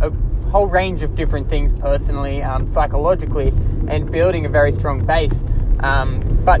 a 0.00 0.10
whole 0.50 0.66
range 0.66 1.02
of 1.02 1.14
different 1.14 1.48
things 1.48 1.72
personally, 1.80 2.42
um, 2.42 2.72
psychologically, 2.72 3.48
and 3.88 4.10
building 4.10 4.46
a 4.46 4.48
very 4.48 4.72
strong 4.72 5.04
base. 5.04 5.42
Um, 5.80 6.20
but 6.44 6.60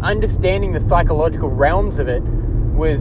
understanding 0.00 0.72
the 0.72 0.80
psychological 0.88 1.50
realms 1.50 1.98
of 1.98 2.08
it 2.08 2.22
was 2.22 3.00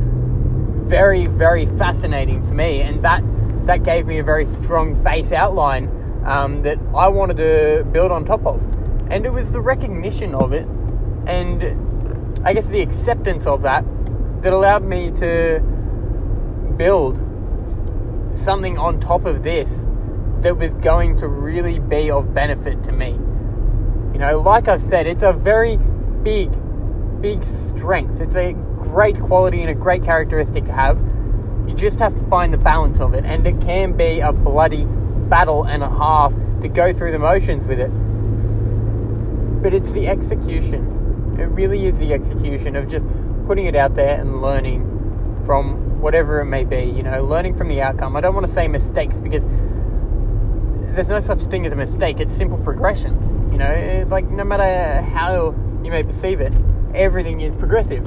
very, 0.88 1.28
very 1.28 1.68
fascinating 1.68 2.46
for 2.46 2.54
me, 2.54 2.82
and 2.82 3.04
that 3.04 3.24
that 3.68 3.84
gave 3.84 4.08
me 4.08 4.18
a 4.18 4.24
very 4.24 4.46
strong 4.46 4.96
base 5.04 5.32
outline 5.32 5.90
um, 6.26 6.62
that 6.64 6.78
I 6.96 7.08
wanted 7.08 7.38
to 7.38 7.86
build 7.92 8.12
on 8.12 8.26
top 8.26 8.46
of. 8.46 8.62
And 9.10 9.26
it 9.26 9.32
was 9.32 9.52
the 9.52 9.62
recognition 9.62 10.34
of 10.34 10.54
it, 10.54 10.68
and 11.28 12.48
I 12.48 12.54
guess 12.54 12.68
the 12.68 12.82
acceptance 12.82 13.46
of 13.46 13.62
that, 13.64 13.84
that 14.42 14.54
allowed 14.54 14.84
me 14.84 15.12
to 15.12 15.60
build 16.78 17.18
something 18.36 18.78
on 18.78 19.02
top 19.02 19.26
of 19.26 19.44
this 19.44 19.70
that 20.42 20.58
was 20.58 20.74
going 20.76 21.18
to 21.18 21.28
really 21.28 21.80
be 21.80 22.10
of 22.10 22.34
benefit 22.34 22.84
to 22.86 22.92
me. 22.92 23.12
You 24.14 24.20
know, 24.20 24.40
like 24.40 24.68
I've 24.68 24.84
said, 24.84 25.08
it's 25.08 25.24
a 25.24 25.34
very 25.34 25.78
big, 26.24 26.52
big 27.22 27.44
strength. 27.44 28.22
It's 28.22 28.36
a 28.36 28.54
great 28.54 29.20
quality 29.20 29.62
and 29.62 29.70
a 29.70 29.76
great 29.76 30.04
characteristic 30.04 30.66
to 30.66 30.72
have. 30.72 30.98
You 31.68 31.74
just 31.76 32.00
have 32.00 32.16
to 32.16 32.24
find 32.30 32.54
the 32.54 32.58
balance 32.58 33.00
of 33.00 33.14
it, 33.14 33.26
and 33.26 33.46
it 33.46 33.60
can 33.60 33.98
be 33.98 34.20
a 34.22 34.32
bloody 34.32 34.86
battle 34.86 35.64
and 35.64 35.84
a 35.84 35.90
half 35.90 36.34
to 36.62 36.70
go 36.70 36.94
through 36.94 37.12
the 37.12 37.20
motions 37.20 37.68
with 37.68 37.80
it. 37.80 37.90
But 39.62 39.74
it's 39.74 39.92
the 39.92 40.08
execution. 40.08 40.97
It 41.38 41.50
really 41.50 41.86
is 41.86 41.98
the 41.98 42.14
execution 42.14 42.76
of 42.76 42.90
just 42.90 43.06
putting 43.46 43.66
it 43.66 43.76
out 43.76 43.96
there 43.96 44.20
and 44.20 44.42
learning 44.42 44.84
from 45.46 46.02
whatever 46.02 46.42
it 46.42 46.46
may 46.46 46.64
be, 46.64 46.84
you 46.84 47.04
know, 47.04 47.24
learning 47.24 47.56
from 47.56 47.70
the 47.70 47.82
outcome. 47.82 48.16
I 48.16 48.22
don't 48.22 48.36
want 48.36 48.48
to 48.48 48.54
say 48.54 48.68
mistakes 48.68 49.16
because 49.16 49.44
there's 50.96 51.10
no 51.10 51.20
such 51.20 51.44
thing 51.44 51.66
as 51.66 51.74
a 51.74 51.76
mistake. 51.76 52.20
It's 52.20 52.34
simple 52.34 52.58
progression. 52.58 53.50
You 53.52 53.60
know, 53.60 54.06
like 54.10 54.30
no 54.30 54.44
matter 54.44 55.02
how 55.02 55.56
you 55.84 55.92
may 55.92 56.04
perceive 56.04 56.42
it, 56.42 56.54
everything 56.94 57.42
is 57.42 57.56
progressive. 57.56 58.06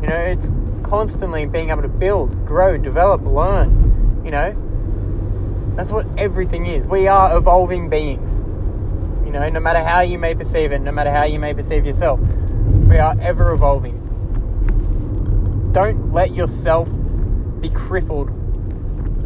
You 0.00 0.08
know, 0.08 0.16
it's 0.16 0.50
constantly 0.84 1.46
being 1.46 1.70
able 1.70 1.82
to 1.82 1.88
build, 1.88 2.46
grow, 2.46 2.76
develop, 2.76 3.22
learn. 3.22 4.22
You 4.24 4.30
know, 4.30 5.74
that's 5.76 5.90
what 5.90 6.06
everything 6.16 6.66
is. 6.66 6.86
We 6.86 7.08
are 7.08 7.36
evolving 7.36 7.88
beings. 7.88 8.30
You 9.26 9.32
know, 9.32 9.48
no 9.48 9.60
matter 9.60 9.82
how 9.82 10.00
you 10.00 10.18
may 10.18 10.34
perceive 10.34 10.70
it, 10.72 10.80
no 10.80 10.92
matter 10.92 11.10
how 11.10 11.24
you 11.24 11.38
may 11.38 11.52
perceive 11.52 11.84
yourself, 11.84 12.20
we 12.88 12.98
are 12.98 13.16
ever 13.20 13.52
evolving. 13.52 14.00
Don't 15.72 16.12
let 16.12 16.34
yourself 16.34 16.88
be 17.60 17.68
crippled 17.70 18.30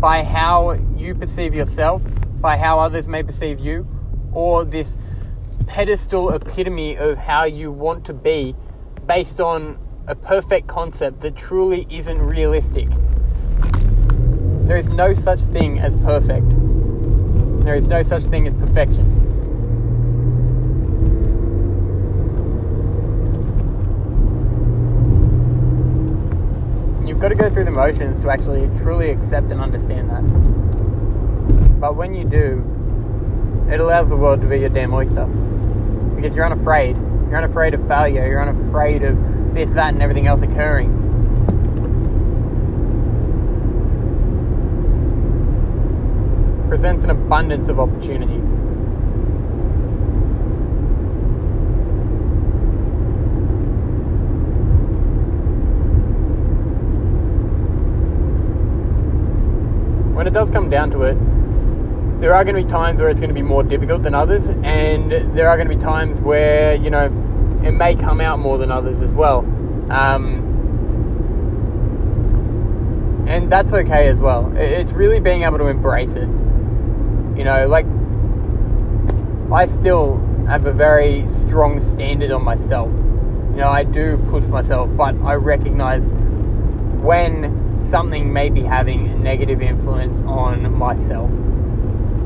by 0.01 0.23
how 0.23 0.73
you 0.97 1.15
perceive 1.15 1.55
yourself 1.55 2.01
by 2.41 2.57
how 2.57 2.79
others 2.79 3.09
may 3.09 3.23
perceive 3.23 3.59
you, 3.59 3.87
or 4.33 4.65
this 4.65 4.89
pedestal 5.67 6.31
epitome 6.31 6.97
of 6.97 7.19
how 7.19 7.45
you 7.45 7.73
want 7.73 8.05
to 8.07 8.13
be 8.13 8.55
based 9.07 9.41
on 9.41 9.79
a 10.07 10.15
perfect 10.15 10.67
concept 10.69 11.21
that 11.21 11.37
truly 11.37 11.87
isn't 11.91 12.21
realistic. 12.21 12.89
There 14.67 14.77
is 14.77 14.87
no 14.89 15.15
such 15.15 15.41
thing 15.41 15.79
as 15.81 15.95
perfect. 15.97 16.47
There 17.65 17.75
is 17.75 17.87
no 17.87 18.03
such 18.03 18.25
thing 18.25 18.47
as 18.47 18.55
perfection. 18.55 19.18
You've 27.19 27.23
got 27.25 27.29
to 27.31 27.35
go 27.35 27.51
through 27.51 27.65
the 27.65 27.73
motions 27.73 28.21
to 28.21 28.31
actually 28.31 28.61
truly 28.79 29.11
accept 29.11 29.51
and 29.51 29.61
understand 29.61 30.09
that. 30.09 31.81
But 31.81 31.97
when 31.97 32.15
you 32.15 32.23
do, 32.23 32.63
it 33.69 33.81
allows 33.81 34.09
the 34.09 34.17
world 34.17 34.41
to 34.43 34.47
be 34.47 34.61
your 34.61 34.69
damn 34.69 34.95
oyster. 34.95 35.27
Because 36.15 36.37
you're 36.37 36.47
unafraid. 36.47 36.95
You're 36.97 37.39
unafraid 37.39 37.75
of 37.75 37.85
failure. 37.89 38.25
You're 38.25 38.49
unafraid 38.49 39.03
of 39.03 39.19
this, 39.53 39.69
that, 39.71 39.95
and 39.95 40.01
everything 40.01 40.29
else 40.29 40.43
occurring. 40.43 40.95
Presents 46.69 47.03
an 47.03 47.11
abundance 47.11 47.69
of 47.69 47.81
opportunities. 47.81 48.48
When 60.19 60.27
it 60.27 60.33
does 60.33 60.51
come 60.51 60.69
down 60.69 60.91
to 60.91 61.03
it, 61.03 61.15
there 62.21 62.35
are 62.35 62.43
going 62.43 62.57
to 62.57 62.63
be 62.65 62.69
times 62.69 62.99
where 62.99 63.09
it's 63.09 63.21
going 63.21 63.31
to 63.31 63.35
be 63.35 63.41
more 63.41 63.63
difficult 63.63 64.03
than 64.03 64.17
others, 64.17 64.45
and 64.65 65.13
there 65.13 65.49
are 65.49 65.57
going 65.57 65.69
to 65.69 65.77
be 65.77 65.81
times 65.81 66.21
where 66.21 66.75
you 66.75 66.91
know 66.91 67.05
it 67.63 67.71
may 67.71 67.95
come 67.95 68.21
out 68.21 68.41
more 68.41 68.59
than 68.59 68.73
others 68.73 69.01
as 69.01 69.13
well. 69.13 69.47
Um, 69.93 70.45
and 73.29 73.49
that's 73.49 73.73
okay 73.73 74.09
as 74.09 74.19
well. 74.19 74.53
It's 74.57 74.91
really 74.91 75.21
being 75.21 75.45
able 75.45 75.59
to 75.59 75.69
embrace 75.69 76.17
it. 76.17 76.29
You 77.39 77.45
know, 77.45 77.69
like 77.69 77.87
I 79.53 79.67
still 79.67 80.17
have 80.49 80.67
a 80.67 80.73
very 80.73 81.29
strong 81.29 81.79
standard 81.79 82.33
on 82.33 82.43
myself. 82.43 82.91
You 82.91 83.59
know, 83.59 83.69
I 83.69 83.85
do 83.85 84.17
push 84.31 84.47
myself, 84.47 84.91
but 84.97 85.15
I 85.23 85.35
recognize 85.35 86.03
when 87.05 87.68
something 87.91 88.33
may 88.33 88.51
be 88.51 88.63
having 88.63 89.09
a 89.09 89.17
negative 89.17 89.63
influence 89.63 90.17
on 90.27 90.73
myself 90.75 91.31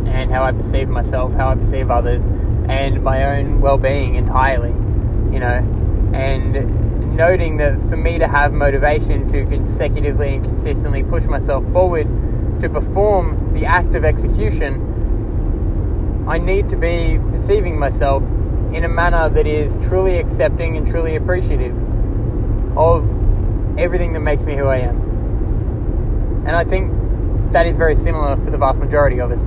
and 0.07 0.31
how 0.31 0.43
I 0.45 0.53
perceive 0.53 0.89
myself, 0.89 1.33
how 1.35 1.51
I 1.51 1.55
perceive 1.55 1.91
others, 1.91 2.23
and 2.69 3.03
my 3.03 3.39
own 3.39 3.61
well 3.61 3.79
being 3.79 4.15
entirely. 4.17 4.71
You 5.33 5.41
know, 5.41 6.13
and 6.15 7.17
noting 7.17 7.57
that 7.59 7.79
for 7.89 7.97
me 7.97 8.19
to 8.19 8.27
have 8.27 8.53
motivation 8.53 9.29
to 9.29 9.45
consecutively 9.47 10.35
and 10.35 10.45
consistently 10.45 11.03
push 11.03 11.25
myself 11.25 11.65
forward 11.73 12.07
to 12.61 12.69
perform 12.69 13.55
the 13.55 13.65
act 13.65 13.95
of 13.95 14.05
execution, 14.05 14.89
I 16.29 16.39
need 16.39 16.69
to 16.71 16.77
be 16.77 17.19
perceiving 17.33 17.79
myself 17.79 18.23
in 18.73 18.85
a 18.85 18.89
manner 18.89 19.29
that 19.29 19.47
is 19.47 19.77
truly 19.89 20.19
accepting 20.19 20.77
and 20.77 20.87
truly 20.87 21.17
appreciative 21.17 21.77
of 22.77 23.05
everything 23.79 24.13
that 24.13 24.21
makes 24.21 24.43
me 24.45 24.57
who 24.57 24.67
I 24.67 24.79
am. 24.79 25.02
And 26.45 26.57
I 26.57 26.65
think 26.65 26.93
that 27.53 27.67
is 27.67 27.77
very 27.77 27.97
similar 27.97 28.37
for 28.37 28.51
the 28.51 28.59
vast 28.59 28.79
majority 28.79 29.21
of 29.21 29.31
us. 29.31 29.41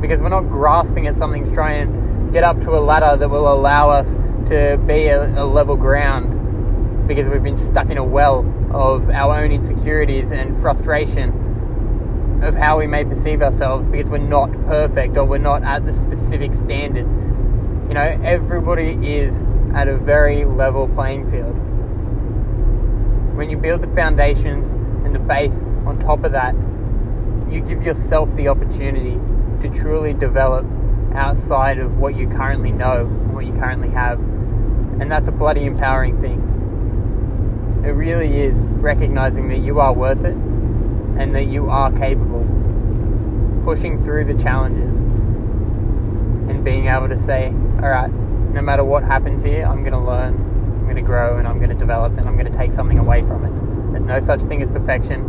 Because 0.00 0.20
we're 0.20 0.28
not 0.28 0.50
grasping 0.50 1.06
at 1.06 1.16
something 1.16 1.44
to 1.44 1.54
try 1.54 1.72
and 1.72 2.32
get 2.32 2.44
up 2.44 2.60
to 2.62 2.70
a 2.70 2.80
ladder 2.80 3.16
that 3.16 3.28
will 3.28 3.52
allow 3.52 3.90
us 3.90 4.06
to 4.50 4.78
be 4.86 5.06
a, 5.06 5.42
a 5.42 5.44
level 5.44 5.76
ground 5.76 7.06
because 7.06 7.28
we've 7.28 7.42
been 7.42 7.56
stuck 7.56 7.90
in 7.90 7.98
a 7.98 8.04
well 8.04 8.40
of 8.72 9.10
our 9.10 9.42
own 9.42 9.50
insecurities 9.50 10.30
and 10.30 10.60
frustration 10.60 12.40
of 12.42 12.54
how 12.54 12.78
we 12.78 12.86
may 12.86 13.04
perceive 13.04 13.42
ourselves 13.42 13.86
because 13.86 14.06
we're 14.06 14.18
not 14.18 14.50
perfect 14.66 15.16
or 15.16 15.24
we're 15.24 15.38
not 15.38 15.62
at 15.62 15.84
the 15.86 15.92
specific 15.94 16.54
standard. 16.54 17.06
You 17.88 17.94
know, 17.94 18.20
everybody 18.24 18.92
is 19.06 19.34
at 19.74 19.88
a 19.88 19.96
very 19.96 20.44
level 20.44 20.88
playing 20.88 21.30
field. 21.30 21.56
When 23.40 23.48
you 23.48 23.56
build 23.56 23.80
the 23.80 23.88
foundations 23.94 24.70
and 25.06 25.14
the 25.14 25.18
base 25.18 25.54
on 25.86 25.98
top 25.98 26.24
of 26.24 26.32
that, 26.32 26.54
you 27.50 27.62
give 27.62 27.82
yourself 27.82 28.28
the 28.36 28.48
opportunity 28.48 29.18
to 29.62 29.74
truly 29.74 30.12
develop 30.12 30.66
outside 31.14 31.78
of 31.78 31.96
what 31.96 32.14
you 32.18 32.28
currently 32.28 32.70
know, 32.70 33.06
and 33.06 33.32
what 33.34 33.46
you 33.46 33.54
currently 33.54 33.88
have. 33.92 34.18
And 35.00 35.10
that's 35.10 35.26
a 35.26 35.32
bloody 35.32 35.64
empowering 35.64 36.20
thing. 36.20 37.82
It 37.82 37.92
really 37.92 38.42
is 38.42 38.54
recognizing 38.54 39.48
that 39.48 39.60
you 39.60 39.80
are 39.80 39.94
worth 39.94 40.22
it 40.22 40.36
and 40.36 41.34
that 41.34 41.46
you 41.46 41.70
are 41.70 41.90
capable. 41.92 42.44
Pushing 43.64 44.04
through 44.04 44.26
the 44.26 44.34
challenges 44.42 44.94
and 46.50 46.62
being 46.62 46.88
able 46.88 47.08
to 47.08 47.18
say, 47.24 47.46
all 47.80 47.88
right, 47.88 48.12
no 48.52 48.60
matter 48.60 48.84
what 48.84 49.02
happens 49.02 49.42
here, 49.42 49.64
I'm 49.64 49.80
going 49.80 49.94
to 49.94 49.98
learn, 49.98 50.34
going 50.90 51.04
to 51.04 51.06
grow, 51.06 51.38
and 51.38 51.46
I'm 51.46 51.58
going 51.58 51.70
to 51.70 51.76
develop, 51.76 52.18
and 52.18 52.26
I'm 52.26 52.36
going 52.36 52.50
to 52.50 52.58
take 52.58 52.72
something 52.72 52.98
away 52.98 53.22
from 53.22 53.44
it. 53.44 53.52
There's 53.92 54.04
no 54.04 54.20
such 54.26 54.40
thing 54.48 54.60
as 54.60 54.72
perfection, 54.72 55.22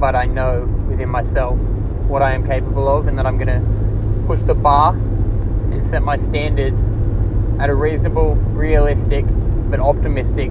but 0.00 0.16
I 0.16 0.24
know 0.24 0.64
within 0.88 1.08
myself 1.08 1.56
what 2.08 2.22
I 2.22 2.32
am 2.32 2.44
capable 2.44 2.88
of, 2.88 3.06
and 3.06 3.16
that 3.18 3.26
I'm 3.26 3.38
going 3.38 3.46
to 3.46 3.62
push 4.26 4.40
the 4.40 4.54
bar 4.54 4.94
and 4.94 5.88
set 5.90 6.02
my 6.02 6.16
standards 6.16 6.80
at 7.60 7.70
a 7.70 7.74
reasonable, 7.74 8.34
realistic, 8.34 9.24
but 9.70 9.78
optimistic 9.78 10.50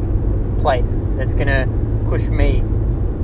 place 0.62 0.88
that's 1.18 1.34
going 1.34 1.48
to 1.48 1.68
push 2.10 2.30
me 2.30 2.62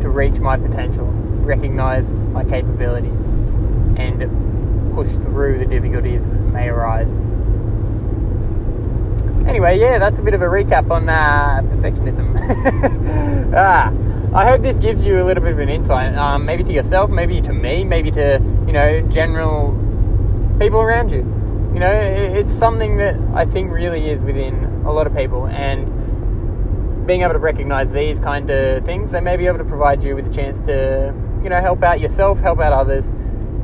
to 0.02 0.10
reach 0.10 0.40
my 0.40 0.58
potential, 0.58 1.06
recognize 1.46 2.06
my 2.34 2.44
capabilities, 2.44 3.18
and 3.96 4.94
push 4.94 5.14
through 5.14 5.60
the 5.60 5.66
difficulties 5.66 6.22
that 6.26 6.42
may 6.52 6.68
arise. 6.68 7.08
Anyway, 9.46 9.80
yeah, 9.80 10.00
that's 10.00 10.18
a 10.20 10.22
bit 10.22 10.34
of 10.34 10.42
a 10.42 10.46
recap 10.46 10.90
on 10.90 11.08
uh, 11.08 11.62
perfectionism. 11.64 13.54
ah, 13.56 13.92
I 14.38 14.50
hope 14.50 14.62
this 14.62 14.78
gives 14.78 15.04
you 15.04 15.22
a 15.22 15.24
little 15.24 15.44
bit 15.44 15.54
of 15.54 15.60
an 15.60 15.70
insight, 15.70 16.16
um, 16.16 16.46
maybe 16.46 16.64
to 16.64 16.74
yourself, 16.74 17.10
maybe 17.10 17.42
to 17.42 17.54
me, 17.54 17.84
maybe 17.84 18.12
to 18.12 18.42
you 18.66 18.74
know 18.74 19.02
general 19.10 19.72
people 20.60 20.82
around 20.82 21.12
you. 21.12 21.20
You 21.74 21.80
know, 21.80 21.92
it's 21.92 22.54
something 22.54 22.98
that 22.98 23.16
I 23.34 23.46
think 23.46 23.72
really 23.72 24.10
is 24.10 24.22
within 24.22 24.64
a 24.86 24.92
lot 24.92 25.08
of 25.08 25.16
people, 25.16 25.48
and 25.48 27.06
being 27.06 27.22
able 27.22 27.34
to 27.34 27.40
recognize 27.40 27.92
these 27.92 28.20
kind 28.20 28.50
of 28.50 28.84
things, 28.84 29.12
they 29.12 29.22
may 29.22 29.38
be 29.38 29.46
able 29.46 29.60
to 29.60 29.66
provide 29.66 30.04
you 30.04 30.16
with 30.16 30.28
a 30.28 30.34
chance 30.34 30.60
to, 30.66 31.14
you 31.44 31.50
know, 31.50 31.62
help 31.62 31.84
out 31.84 32.00
yourself, 32.00 32.40
help 32.40 32.60
out 32.60 32.74
others, 32.74 33.06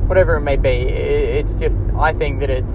whatever 0.06 0.36
it 0.36 0.42
may 0.42 0.56
be. 0.56 0.68
It's 0.68 1.54
just, 1.54 1.76
I 1.98 2.12
think 2.12 2.40
that 2.40 2.50
it's 2.50 2.70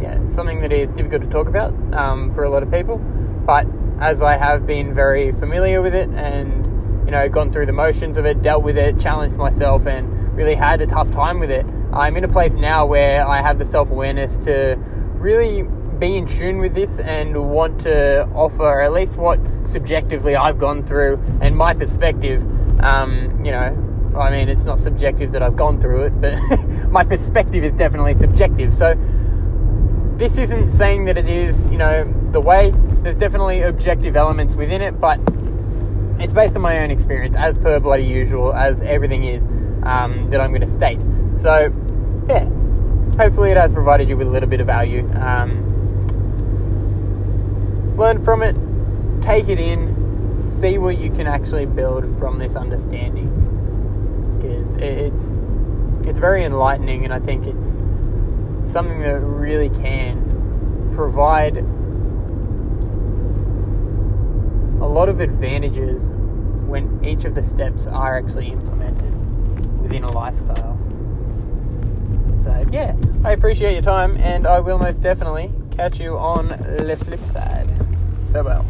yeah, 0.00 0.18
something 0.34 0.60
that 0.62 0.72
is 0.72 0.90
difficult 0.92 1.22
to 1.22 1.28
talk 1.28 1.46
about 1.46 1.72
um, 1.94 2.32
for 2.34 2.44
a 2.44 2.50
lot 2.50 2.62
of 2.62 2.70
people. 2.70 2.98
But 2.98 3.66
as 4.00 4.22
I 4.22 4.36
have 4.36 4.66
been 4.66 4.94
very 4.94 5.32
familiar 5.32 5.82
with 5.82 5.94
it 5.94 6.08
and, 6.10 7.04
you 7.04 7.10
know, 7.10 7.28
gone 7.28 7.52
through 7.52 7.66
the 7.66 7.72
motions 7.72 8.16
of 8.16 8.24
it, 8.24 8.42
dealt 8.42 8.62
with 8.62 8.78
it, 8.78 8.98
challenged 8.98 9.36
myself, 9.36 9.86
and 9.86 10.34
really 10.36 10.54
had 10.54 10.80
a 10.80 10.86
tough 10.86 11.10
time 11.10 11.38
with 11.38 11.50
it, 11.50 11.66
I'm 11.92 12.16
in 12.16 12.24
a 12.24 12.28
place 12.28 12.52
now 12.52 12.86
where 12.86 13.26
I 13.26 13.42
have 13.42 13.58
the 13.58 13.64
self 13.64 13.90
awareness 13.90 14.44
to 14.44 14.76
really 15.14 15.62
be 15.98 16.16
in 16.16 16.26
tune 16.26 16.58
with 16.58 16.74
this 16.74 16.98
and 16.98 17.50
want 17.50 17.82
to 17.82 18.26
offer 18.28 18.80
at 18.80 18.92
least 18.92 19.16
what 19.16 19.38
subjectively 19.66 20.34
I've 20.34 20.58
gone 20.58 20.84
through 20.84 21.22
and 21.42 21.56
my 21.56 21.74
perspective. 21.74 22.42
Um, 22.82 23.44
you 23.44 23.50
know, 23.50 24.14
I 24.18 24.30
mean, 24.30 24.48
it's 24.48 24.64
not 24.64 24.80
subjective 24.80 25.32
that 25.32 25.42
I've 25.42 25.56
gone 25.56 25.78
through 25.78 26.04
it, 26.04 26.20
but 26.20 26.58
my 26.90 27.04
perspective 27.04 27.64
is 27.64 27.74
definitely 27.74 28.14
subjective. 28.14 28.74
So 28.74 28.98
this 30.20 30.36
isn't 30.36 30.70
saying 30.72 31.06
that 31.06 31.16
it 31.16 31.30
is, 31.30 31.58
you 31.68 31.78
know, 31.78 32.04
the 32.30 32.40
way. 32.42 32.74
There's 33.02 33.16
definitely 33.16 33.62
objective 33.62 34.16
elements 34.16 34.54
within 34.54 34.82
it, 34.82 35.00
but 35.00 35.18
it's 36.20 36.34
based 36.34 36.54
on 36.54 36.60
my 36.60 36.80
own 36.80 36.90
experience, 36.90 37.34
as 37.36 37.56
per 37.56 37.80
bloody 37.80 38.04
usual, 38.04 38.52
as 38.52 38.82
everything 38.82 39.24
is 39.24 39.42
um, 39.82 40.28
that 40.30 40.42
I'm 40.42 40.50
going 40.50 40.60
to 40.60 40.70
state. 40.70 41.00
So, 41.40 41.72
yeah, 42.28 42.44
hopefully 43.16 43.50
it 43.50 43.56
has 43.56 43.72
provided 43.72 44.10
you 44.10 44.18
with 44.18 44.26
a 44.26 44.30
little 44.30 44.48
bit 44.50 44.60
of 44.60 44.66
value. 44.66 45.10
Um, 45.14 45.66
learn 47.96 48.22
from 48.22 48.42
it, 48.42 48.54
take 49.22 49.48
it 49.48 49.58
in, 49.58 50.60
see 50.60 50.76
what 50.76 50.98
you 50.98 51.10
can 51.10 51.26
actually 51.26 51.64
build 51.64 52.04
from 52.18 52.38
this 52.38 52.56
understanding. 52.56 53.30
Because 54.36 54.70
it's 54.82 55.22
it's 56.06 56.18
very 56.18 56.44
enlightening, 56.44 57.06
and 57.06 57.14
I 57.14 57.20
think 57.20 57.46
it's 57.46 57.66
something 58.72 59.00
that 59.00 59.20
really 59.20 59.68
can 59.70 60.92
provide 60.94 61.58
a 64.80 64.86
lot 64.86 65.08
of 65.08 65.20
advantages 65.20 66.02
when 66.66 67.04
each 67.04 67.24
of 67.24 67.34
the 67.34 67.42
steps 67.42 67.86
are 67.86 68.16
actually 68.16 68.48
implemented 68.48 69.12
within 69.82 70.04
a 70.04 70.12
lifestyle. 70.12 70.78
So, 72.44 72.66
yeah, 72.72 72.94
I 73.24 73.32
appreciate 73.32 73.72
your 73.72 73.82
time, 73.82 74.16
and 74.18 74.46
I 74.46 74.60
will 74.60 74.78
most 74.78 75.02
definitely 75.02 75.52
catch 75.72 75.98
you 76.00 76.16
on 76.16 76.48
the 76.48 76.96
flip 76.96 77.20
side. 77.32 77.68
Farewell. 78.32 78.64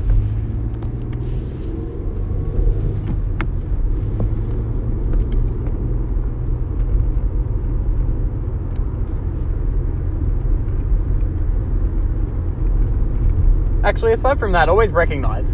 Actually, 13.90 14.12
aside 14.12 14.38
from 14.38 14.53
that, 14.53 14.68
always 14.68 14.92
recognize 14.92 15.44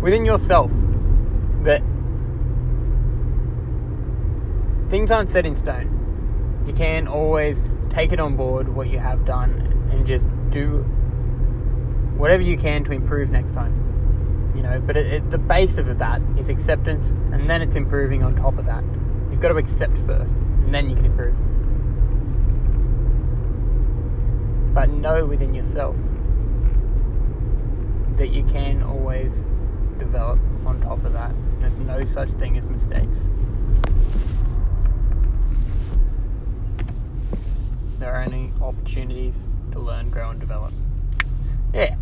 within 0.00 0.24
yourself 0.24 0.70
that 1.64 1.82
things 4.90 5.10
aren't 5.10 5.28
set 5.28 5.44
in 5.44 5.56
stone. 5.56 6.62
You 6.68 6.72
can 6.72 7.08
always 7.08 7.60
take 7.90 8.12
it 8.12 8.20
on 8.20 8.36
board 8.36 8.68
what 8.68 8.90
you 8.90 9.00
have 9.00 9.24
done 9.24 9.88
and 9.90 10.06
just 10.06 10.24
do 10.50 10.84
whatever 12.16 12.44
you 12.44 12.56
can 12.56 12.84
to 12.84 12.92
improve 12.92 13.30
next 13.30 13.54
time. 13.54 14.52
You 14.54 14.62
know, 14.62 14.80
but 14.80 14.96
it, 14.96 15.06
it, 15.06 15.30
the 15.32 15.38
base 15.38 15.76
of 15.76 15.98
that 15.98 16.22
is 16.38 16.48
acceptance, 16.48 17.06
and 17.32 17.50
then 17.50 17.60
it's 17.60 17.74
improving 17.74 18.22
on 18.22 18.36
top 18.36 18.56
of 18.56 18.66
that. 18.66 18.84
You've 19.32 19.40
got 19.40 19.48
to 19.48 19.56
accept 19.56 19.98
first, 20.06 20.32
and 20.32 20.72
then 20.72 20.90
you 20.90 20.94
can 20.94 21.06
improve. 21.06 21.34
But 24.72 24.90
know 24.90 25.26
within 25.26 25.54
yourself 25.54 25.96
that 28.16 28.28
you 28.28 28.44
can 28.44 28.82
always 28.82 29.32
develop 29.98 30.38
on 30.66 30.80
top 30.80 31.04
of 31.04 31.12
that. 31.12 31.32
There's 31.60 31.76
no 31.78 32.04
such 32.04 32.30
thing 32.32 32.58
as 32.58 32.64
mistakes. 32.64 33.18
There 37.98 38.14
are 38.14 38.24
only 38.24 38.52
opportunities 38.60 39.34
to 39.72 39.78
learn, 39.78 40.10
grow, 40.10 40.30
and 40.30 40.40
develop. 40.40 40.72
Yeah. 41.74 41.96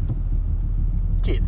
Cheers. 1.25 1.45